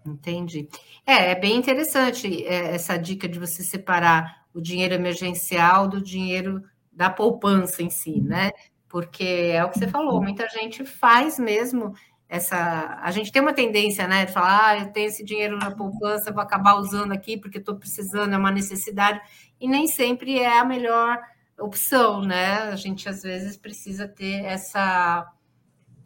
Entendi. 0.05 0.69
É, 1.05 1.31
é 1.31 1.35
bem 1.35 1.57
interessante 1.57 2.45
é, 2.45 2.73
essa 2.73 2.97
dica 2.97 3.27
de 3.27 3.37
você 3.37 3.61
separar 3.61 4.45
o 4.53 4.61
dinheiro 4.61 4.93
emergencial 4.93 5.87
do 5.89 6.01
dinheiro 6.01 6.63
da 6.89 7.09
poupança 7.09 7.83
em 7.83 7.89
si, 7.89 8.21
né? 8.21 8.51
Porque 8.87 9.51
é 9.53 9.63
o 9.65 9.69
que 9.69 9.79
você 9.79 9.87
falou, 9.87 10.21
muita 10.21 10.47
gente 10.47 10.85
faz 10.85 11.37
mesmo 11.37 11.93
essa. 12.29 12.99
A 13.01 13.11
gente 13.11 13.29
tem 13.31 13.41
uma 13.41 13.53
tendência, 13.53 14.07
né, 14.07 14.25
de 14.25 14.31
falar, 14.31 14.69
ah, 14.69 14.79
eu 14.79 14.91
tenho 14.93 15.07
esse 15.07 15.23
dinheiro 15.23 15.57
na 15.57 15.71
poupança, 15.71 16.31
vou 16.31 16.41
acabar 16.41 16.75
usando 16.75 17.11
aqui 17.11 17.37
porque 17.37 17.57
estou 17.57 17.75
precisando, 17.75 18.33
é 18.33 18.37
uma 18.37 18.51
necessidade, 18.51 19.19
e 19.59 19.67
nem 19.67 19.87
sempre 19.87 20.39
é 20.39 20.59
a 20.59 20.65
melhor 20.65 21.19
opção, 21.59 22.21
né? 22.21 22.59
A 22.69 22.75
gente 22.75 23.09
às 23.09 23.23
vezes 23.23 23.57
precisa 23.57 24.07
ter 24.07 24.45
essa. 24.45 25.29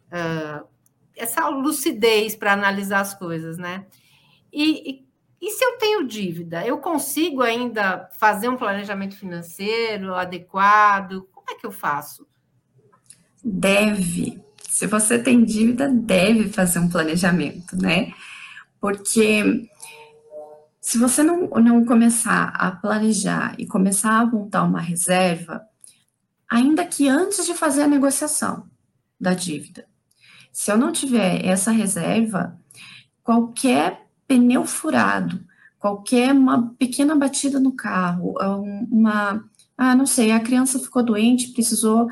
Uh, 0.08 0.77
essa 1.18 1.48
lucidez 1.48 2.34
para 2.34 2.52
analisar 2.52 3.00
as 3.00 3.14
coisas, 3.14 3.58
né? 3.58 3.86
E, 4.52 4.90
e, 4.90 5.08
e, 5.40 5.50
se 5.50 5.64
eu 5.64 5.76
tenho 5.78 6.06
dívida, 6.06 6.66
eu 6.66 6.78
consigo 6.78 7.42
ainda 7.42 8.08
fazer 8.18 8.48
um 8.48 8.56
planejamento 8.56 9.16
financeiro 9.16 10.14
adequado? 10.14 11.28
Como 11.32 11.46
é 11.50 11.54
que 11.54 11.66
eu 11.66 11.72
faço? 11.72 12.26
Deve. 13.44 14.42
Se 14.68 14.86
você 14.86 15.18
tem 15.18 15.44
dívida, 15.44 15.88
deve 15.88 16.48
fazer 16.48 16.78
um 16.78 16.88
planejamento, 16.88 17.76
né? 17.76 18.12
Porque 18.80 19.68
se 20.80 20.98
você 20.98 21.22
não, 21.22 21.48
não 21.48 21.84
começar 21.84 22.48
a 22.54 22.70
planejar 22.70 23.54
e 23.58 23.66
começar 23.66 24.20
a 24.20 24.26
montar 24.26 24.62
uma 24.62 24.80
reserva, 24.80 25.62
ainda 26.50 26.86
que 26.86 27.08
antes 27.08 27.44
de 27.44 27.54
fazer 27.54 27.82
a 27.82 27.88
negociação 27.88 28.66
da 29.20 29.34
dívida, 29.34 29.86
se 30.58 30.72
eu 30.72 30.76
não 30.76 30.90
tiver 30.90 31.46
essa 31.46 31.70
reserva, 31.70 32.58
qualquer 33.22 34.08
pneu 34.26 34.64
furado, 34.64 35.46
qualquer 35.78 36.32
uma 36.32 36.74
pequena 36.76 37.14
batida 37.14 37.60
no 37.60 37.70
carro, 37.70 38.34
uma, 38.90 39.48
ah, 39.76 39.94
não 39.94 40.04
sei, 40.04 40.32
a 40.32 40.40
criança 40.40 40.80
ficou 40.80 41.00
doente, 41.00 41.52
precisou 41.52 42.10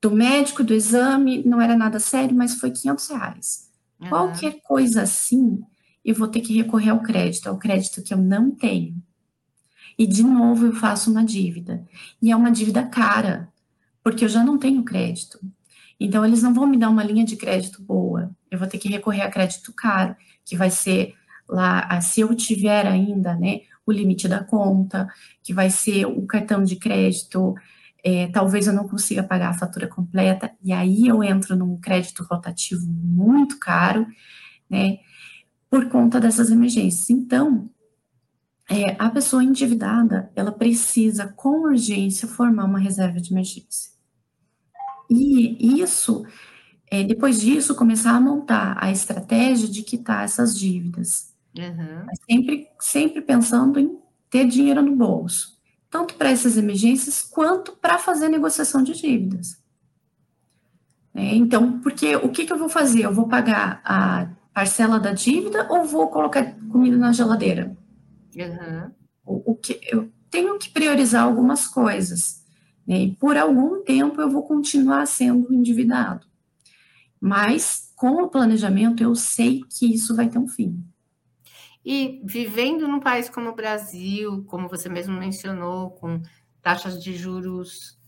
do 0.00 0.12
médico, 0.12 0.62
do 0.62 0.72
exame, 0.72 1.42
não 1.44 1.60
era 1.60 1.76
nada 1.76 1.98
sério, 1.98 2.32
mas 2.32 2.54
foi 2.54 2.70
500 2.70 3.08
reais. 3.08 3.68
Uhum. 4.00 4.08
Qualquer 4.08 4.60
coisa 4.62 5.02
assim, 5.02 5.60
eu 6.04 6.14
vou 6.14 6.28
ter 6.28 6.42
que 6.42 6.56
recorrer 6.56 6.90
ao 6.90 7.02
crédito, 7.02 7.48
ao 7.48 7.58
crédito 7.58 8.04
que 8.04 8.14
eu 8.14 8.18
não 8.18 8.52
tenho. 8.52 9.02
E 9.98 10.06
de 10.06 10.22
novo 10.22 10.66
eu 10.66 10.72
faço 10.74 11.10
uma 11.10 11.24
dívida. 11.24 11.84
E 12.22 12.30
é 12.30 12.36
uma 12.36 12.52
dívida 12.52 12.86
cara, 12.86 13.52
porque 14.00 14.24
eu 14.24 14.28
já 14.28 14.44
não 14.44 14.56
tenho 14.58 14.84
crédito. 14.84 15.40
Então 16.00 16.24
eles 16.24 16.42
não 16.42 16.54
vão 16.54 16.66
me 16.66 16.78
dar 16.78 16.88
uma 16.88 17.04
linha 17.04 17.24
de 17.24 17.36
crédito 17.36 17.82
boa. 17.82 18.30
Eu 18.50 18.58
vou 18.58 18.66
ter 18.66 18.78
que 18.78 18.88
recorrer 18.88 19.20
a 19.20 19.30
crédito 19.30 19.72
caro, 19.72 20.16
que 20.44 20.56
vai 20.56 20.70
ser 20.70 21.14
lá, 21.46 22.00
se 22.00 22.22
eu 22.22 22.34
tiver 22.34 22.86
ainda, 22.86 23.36
né, 23.36 23.60
o 23.84 23.92
limite 23.92 24.26
da 24.26 24.42
conta, 24.42 25.08
que 25.42 25.52
vai 25.52 25.68
ser 25.68 26.06
o 26.06 26.24
cartão 26.26 26.62
de 26.62 26.76
crédito, 26.76 27.54
é, 28.02 28.28
talvez 28.28 28.66
eu 28.66 28.72
não 28.72 28.88
consiga 28.88 29.22
pagar 29.22 29.50
a 29.50 29.58
fatura 29.58 29.86
completa, 29.86 30.50
e 30.62 30.72
aí 30.72 31.08
eu 31.08 31.22
entro 31.22 31.56
num 31.56 31.76
crédito 31.76 32.24
rotativo 32.24 32.86
muito 32.86 33.58
caro, 33.58 34.06
né, 34.68 34.98
por 35.68 35.88
conta 35.88 36.20
dessas 36.20 36.50
emergências. 36.50 37.10
Então, 37.10 37.68
é, 38.68 38.96
a 38.98 39.10
pessoa 39.10 39.42
endividada, 39.42 40.30
ela 40.36 40.52
precisa 40.52 41.26
com 41.26 41.62
urgência 41.62 42.28
formar 42.28 42.64
uma 42.64 42.78
reserva 42.78 43.20
de 43.20 43.32
emergência. 43.32 43.99
E 45.10 45.82
isso, 45.82 46.24
é, 46.90 47.02
depois 47.02 47.40
disso, 47.40 47.74
começar 47.74 48.12
a 48.12 48.20
montar 48.20 48.76
a 48.80 48.90
estratégia 48.90 49.68
de 49.68 49.82
quitar 49.82 50.24
essas 50.24 50.56
dívidas. 50.56 51.34
Uhum. 51.58 52.06
Sempre, 52.30 52.68
sempre 52.78 53.20
pensando 53.20 53.80
em 53.80 53.98
ter 54.30 54.46
dinheiro 54.46 54.80
no 54.80 54.94
bolso, 54.94 55.58
tanto 55.90 56.14
para 56.14 56.30
essas 56.30 56.56
emergências 56.56 57.22
quanto 57.22 57.72
para 57.72 57.98
fazer 57.98 58.28
negociação 58.28 58.82
de 58.82 58.94
dívidas. 58.94 59.60
É, 61.12 61.34
então, 61.34 61.80
porque 61.80 62.14
o 62.14 62.28
que, 62.28 62.46
que 62.46 62.52
eu 62.52 62.58
vou 62.58 62.68
fazer? 62.68 63.04
Eu 63.04 63.12
vou 63.12 63.26
pagar 63.26 63.80
a 63.84 64.28
parcela 64.54 65.00
da 65.00 65.12
dívida 65.12 65.66
ou 65.68 65.84
vou 65.84 66.08
colocar 66.08 66.54
comida 66.70 66.96
na 66.96 67.12
geladeira? 67.12 67.76
Uhum. 68.36 68.90
O, 69.24 69.52
o, 69.52 69.54
que 69.56 69.80
eu 69.90 70.10
tenho 70.30 70.58
que 70.58 70.70
priorizar 70.70 71.24
algumas 71.24 71.66
coisas. 71.66 72.39
Né? 72.86 73.02
E 73.02 73.14
por 73.16 73.36
algum 73.36 73.82
tempo 73.82 74.20
eu 74.20 74.30
vou 74.30 74.42
continuar 74.42 75.06
sendo 75.06 75.52
endividado. 75.52 76.26
Mas 77.20 77.92
com 77.96 78.22
o 78.22 78.28
planejamento 78.28 79.02
eu 79.02 79.14
sei 79.14 79.62
que 79.68 79.92
isso 79.94 80.16
vai 80.16 80.28
ter 80.28 80.38
um 80.38 80.48
fim. 80.48 80.82
E 81.84 82.20
vivendo 82.24 82.86
num 82.86 83.00
país 83.00 83.28
como 83.28 83.50
o 83.50 83.54
Brasil, 83.54 84.44
como 84.46 84.68
você 84.68 84.88
mesmo 84.88 85.18
mencionou, 85.18 85.90
com 85.92 86.20
taxas 86.62 87.02
de 87.02 87.16
juros 87.16 87.98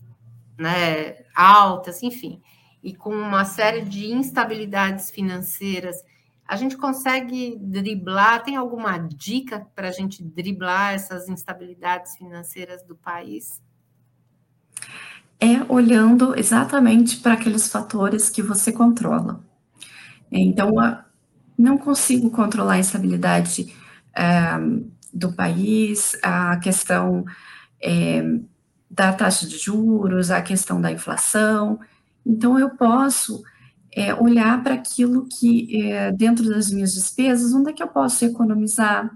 né, 0.57 1.23
altas, 1.35 2.03
enfim, 2.03 2.41
e 2.83 2.93
com 2.93 3.15
uma 3.15 3.45
série 3.45 3.81
de 3.81 4.11
instabilidades 4.11 5.09
financeiras, 5.09 6.03
a 6.45 6.55
gente 6.55 6.77
consegue 6.77 7.57
driblar? 7.59 8.43
Tem 8.43 8.55
alguma 8.55 8.97
dica 8.97 9.65
para 9.73 9.87
a 9.87 9.91
gente 9.91 10.23
driblar 10.23 10.93
essas 10.93 11.29
instabilidades 11.29 12.15
financeiras 12.17 12.83
do 12.83 12.95
país? 12.95 13.61
É 15.39 15.63
olhando 15.67 16.37
exatamente 16.37 17.17
para 17.17 17.33
aqueles 17.33 17.67
fatores 17.67 18.29
que 18.29 18.41
você 18.41 18.71
controla. 18.71 19.43
Então, 20.31 20.71
não 21.57 21.77
consigo 21.77 22.31
controlar 22.31 22.73
a 22.73 22.79
instabilidade 22.79 23.73
é, 24.15 24.57
do 25.13 25.33
país, 25.33 26.17
a 26.23 26.57
questão 26.57 27.23
é, 27.81 28.23
da 28.89 29.11
taxa 29.13 29.47
de 29.47 29.57
juros, 29.57 30.31
a 30.31 30.41
questão 30.41 30.79
da 30.79 30.91
inflação. 30.91 31.79
Então, 32.25 32.57
eu 32.57 32.71
posso 32.71 33.43
é, 33.95 34.13
olhar 34.15 34.61
para 34.63 34.73
aquilo 34.73 35.27
que, 35.27 35.83
é, 35.83 36.11
dentro 36.11 36.49
das 36.49 36.71
minhas 36.71 36.93
despesas, 36.93 37.53
onde 37.53 37.69
é 37.69 37.73
que 37.73 37.83
eu 37.83 37.87
posso 37.87 38.25
economizar? 38.25 39.11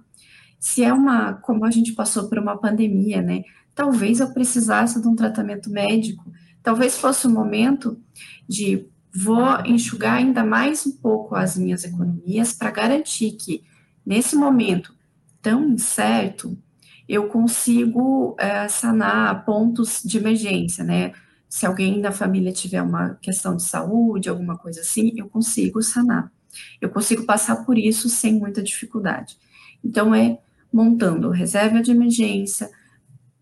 Se 0.59 0.83
é 0.83 0.93
uma, 0.93 1.33
como 1.33 1.65
a 1.65 1.71
gente 1.71 1.93
passou 1.93 2.27
por 2.27 2.37
uma 2.37 2.57
pandemia, 2.57 3.21
né? 3.21 3.43
Talvez 3.77 4.19
eu 4.19 4.33
precisasse 4.33 4.99
de 4.99 5.07
um 5.07 5.15
tratamento 5.15 5.69
médico, 5.69 6.25
talvez 6.63 6.97
fosse 6.97 7.27
o 7.27 7.29
momento 7.29 8.01
de 8.49 8.87
vou 9.13 9.39
enxugar 9.67 10.15
ainda 10.15 10.43
mais 10.43 10.87
um 10.87 10.93
pouco 10.93 11.35
as 11.35 11.55
minhas 11.55 11.83
economias 11.83 12.51
para 12.53 12.71
garantir 12.71 13.33
que, 13.33 13.63
nesse 14.03 14.35
momento 14.35 14.95
tão 15.43 15.69
incerto, 15.69 16.57
eu 17.07 17.27
consigo 17.27 18.35
é, 18.39 18.67
sanar 18.67 19.45
pontos 19.45 20.01
de 20.03 20.17
emergência, 20.17 20.83
né? 20.83 21.13
Se 21.47 21.67
alguém 21.67 22.01
da 22.01 22.11
família 22.11 22.51
tiver 22.51 22.81
uma 22.81 23.13
questão 23.21 23.55
de 23.55 23.61
saúde, 23.61 24.27
alguma 24.27 24.57
coisa 24.57 24.81
assim, 24.81 25.13
eu 25.15 25.29
consigo 25.29 25.83
sanar. 25.83 26.31
Eu 26.81 26.89
consigo 26.89 27.27
passar 27.27 27.57
por 27.57 27.77
isso 27.77 28.09
sem 28.09 28.33
muita 28.33 28.63
dificuldade. 28.63 29.37
Então, 29.83 30.15
é 30.15 30.39
montando 30.73 31.29
reserva 31.29 31.79
de 31.79 31.91
emergência, 31.91 32.71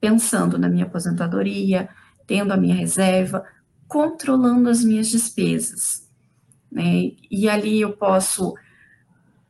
pensando 0.06 0.58
na 0.58 0.70
minha 0.70 0.86
aposentadoria, 0.86 1.90
tendo 2.28 2.54
a 2.54 2.58
minha 2.58 2.76
reserva, 2.76 3.44
controlando 3.88 4.70
as 4.70 4.84
minhas 4.84 5.08
despesas. 5.08 6.08
Né? 6.72 7.12
E 7.32 7.50
ali 7.50 7.82
eu 7.82 7.94
posso 7.94 8.54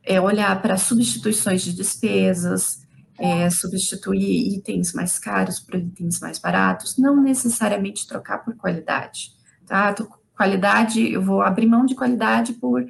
é, 0.02 0.18
olhar 0.18 0.60
para 0.62 0.78
substituições 0.78 1.62
de 1.62 1.74
despesas, 1.74 2.86
é, 3.18 3.50
substituir 3.50 4.56
itens 4.56 4.94
mais 4.94 5.18
caros 5.18 5.60
por 5.60 5.74
itens 5.74 6.20
mais 6.20 6.38
baratos, 6.38 6.96
não 6.96 7.22
necessariamente 7.22 8.06
trocar 8.06 8.38
por 8.38 8.56
qualidade. 8.56 9.32
Tá? 9.66 9.94
Qualidade, 10.34 11.12
eu 11.12 11.22
vou 11.22 11.42
abrir 11.42 11.66
mão 11.66 11.84
de 11.84 11.94
qualidade 11.94 12.54
por. 12.54 12.84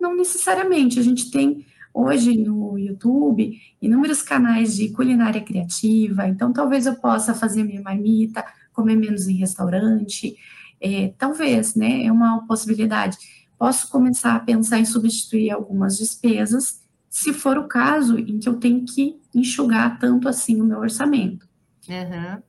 Não 0.00 0.16
necessariamente, 0.16 0.98
a 0.98 1.02
gente 1.02 1.30
tem 1.30 1.64
hoje 1.92 2.36
no 2.36 2.78
YouTube 2.78 3.60
inúmeros 3.80 4.22
canais 4.22 4.76
de 4.76 4.90
culinária 4.90 5.40
criativa, 5.40 6.26
então 6.26 6.52
talvez 6.52 6.86
eu 6.86 6.96
possa 6.96 7.34
fazer 7.34 7.62
minha 7.64 7.82
marmita, 7.82 8.44
comer 8.72 8.96
menos 8.96 9.28
em 9.28 9.34
restaurante, 9.34 10.36
é, 10.80 11.12
talvez, 11.18 11.74
né, 11.74 12.04
é 12.04 12.12
uma 12.12 12.46
possibilidade. 12.46 13.16
Posso 13.58 13.88
começar 13.90 14.34
a 14.34 14.40
pensar 14.40 14.78
em 14.78 14.84
substituir 14.84 15.50
algumas 15.50 15.98
despesas, 15.98 16.82
se 17.08 17.32
for 17.32 17.58
o 17.58 17.68
caso 17.68 18.18
em 18.18 18.38
que 18.38 18.48
eu 18.48 18.54
tenho 18.54 18.84
que 18.84 19.20
enxugar 19.34 19.98
tanto 19.98 20.28
assim 20.28 20.60
o 20.60 20.64
meu 20.64 20.78
orçamento. 20.78 21.46
Uhum. 21.88 22.42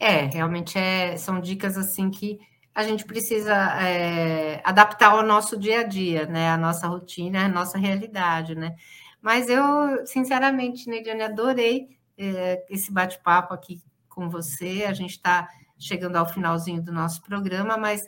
É, 0.00 0.26
realmente 0.26 0.78
é, 0.78 1.16
são 1.16 1.40
dicas 1.40 1.76
assim 1.76 2.08
que 2.08 2.38
a 2.78 2.82
gente 2.84 3.04
precisa 3.04 3.54
é, 3.82 4.60
adaptar 4.64 5.10
ao 5.12 5.22
nosso 5.24 5.58
dia 5.58 5.80
a 5.80 5.82
dia, 5.84 6.26
né? 6.26 6.50
A 6.50 6.56
nossa 6.56 6.86
rotina, 6.86 7.44
a 7.44 7.48
nossa 7.48 7.76
realidade, 7.78 8.54
né? 8.54 8.76
Mas 9.20 9.48
eu, 9.48 10.06
sinceramente, 10.06 10.88
Neidiane, 10.88 11.22
adorei 11.22 11.88
é, 12.16 12.64
esse 12.70 12.92
bate-papo 12.92 13.52
aqui 13.54 13.82
com 14.08 14.28
você. 14.30 14.84
A 14.86 14.92
gente 14.92 15.12
está 15.12 15.48
chegando 15.78 16.16
ao 16.16 16.26
finalzinho 16.28 16.82
do 16.82 16.92
nosso 16.92 17.22
programa, 17.22 17.76
mas 17.76 18.02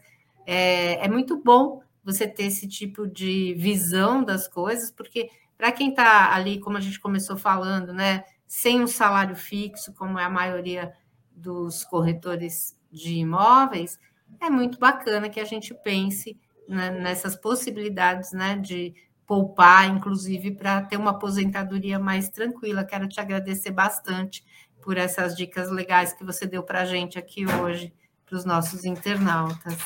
É, 0.47 1.05
é 1.07 1.09
muito 1.09 1.37
bom 1.43 1.83
você 2.03 2.27
ter 2.27 2.45
esse 2.47 2.67
tipo 2.67 3.07
de 3.07 3.55
visão 3.55 4.25
das 4.25 4.49
coisas, 4.49 4.91
porque 4.91 5.31
para 5.57 5.71
quem 5.73 5.91
está 5.91 6.35
ali, 6.35 6.59
como 6.59 6.77
a 6.79 6.81
gente 6.81 6.99
começou 6.99 7.37
falando, 7.37 7.93
né, 7.93 8.25
sem 8.47 8.81
um 8.81 8.87
salário 8.87 9.37
fixo, 9.37 9.93
como 9.95 10.19
é 10.19 10.25
a 10.25 10.31
maioria 10.31 10.93
dos 11.31 11.85
corretores 11.85 12.75
de 12.91 13.15
imóveis, 13.21 13.99
é 14.41 14.51
muito 14.51 14.79
bacana 14.79 15.29
que 15.29 15.41
a 15.41 15.45
gente 15.45 15.75
pense 15.83 16.37
né, 16.69 16.91
nessas 16.91 17.35
possibilidades 17.35 18.33
né, 18.33 18.57
de 18.57 18.95
poupar, 19.27 19.89
inclusive 19.89 20.53
para 20.53 20.83
ter 20.83 20.97
uma 20.97 21.11
aposentadoria 21.11 21.99
mais 21.99 22.29
tranquila. 22.29 22.85
Quero 22.85 23.09
te 23.09 23.21
agradecer 23.21 23.71
bastante 23.71 24.45
por 24.83 24.97
essas 24.97 25.37
dicas 25.37 25.71
legais 25.71 26.13
que 26.13 26.25
você 26.25 26.47
deu 26.47 26.63
para 26.63 26.83
a 26.83 26.85
gente 26.85 27.19
aqui 27.19 27.47
hoje, 27.47 27.93
para 28.27 28.37
os 28.37 28.45
nossos 28.45 28.85
internautas. 28.85 29.77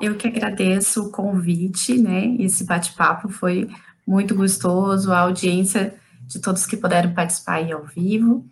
Eu 0.00 0.16
que 0.16 0.28
agradeço 0.28 1.06
o 1.06 1.10
convite, 1.10 1.98
né? 1.98 2.36
Esse 2.38 2.64
bate-papo 2.64 3.28
foi 3.28 3.68
muito 4.06 4.34
gostoso, 4.34 5.12
a 5.12 5.20
audiência 5.20 5.94
de 6.26 6.40
todos 6.40 6.66
que 6.66 6.76
puderam 6.76 7.12
participar 7.12 7.54
aí 7.54 7.72
ao 7.72 7.84
vivo. 7.84 8.46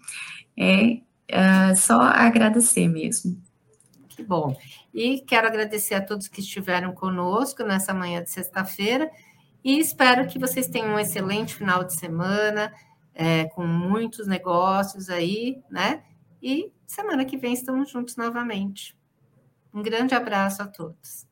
É 0.57 0.99
uh, 1.31 1.77
só 1.77 2.01
agradecer 2.01 2.89
mesmo. 2.89 3.41
Que 4.19 4.25
bom. 4.25 4.53
E 4.93 5.21
quero 5.21 5.47
agradecer 5.47 5.95
a 5.95 6.05
todos 6.05 6.27
que 6.27 6.41
estiveram 6.41 6.93
conosco 6.93 7.63
nessa 7.63 7.95
manhã 7.95 8.21
de 8.21 8.29
sexta-feira 8.29 9.09
e 9.63 9.79
espero 9.79 10.27
que 10.27 10.41
vocês 10.41 10.67
tenham 10.67 10.97
um 10.97 10.99
excelente 10.99 11.55
final 11.55 11.85
de 11.85 11.95
semana, 11.95 12.75
é, 13.15 13.45
com 13.45 13.65
muitos 13.65 14.27
negócios 14.27 15.09
aí, 15.09 15.63
né? 15.71 16.03
E 16.43 16.73
semana 16.85 17.25
que 17.25 17.37
vem 17.37 17.53
estamos 17.53 17.91
juntos 17.91 18.17
novamente. 18.17 18.99
Um 19.73 19.85
grande 19.85 20.17
abraço 20.17 20.65
a 20.65 20.67
todos. 20.67 21.28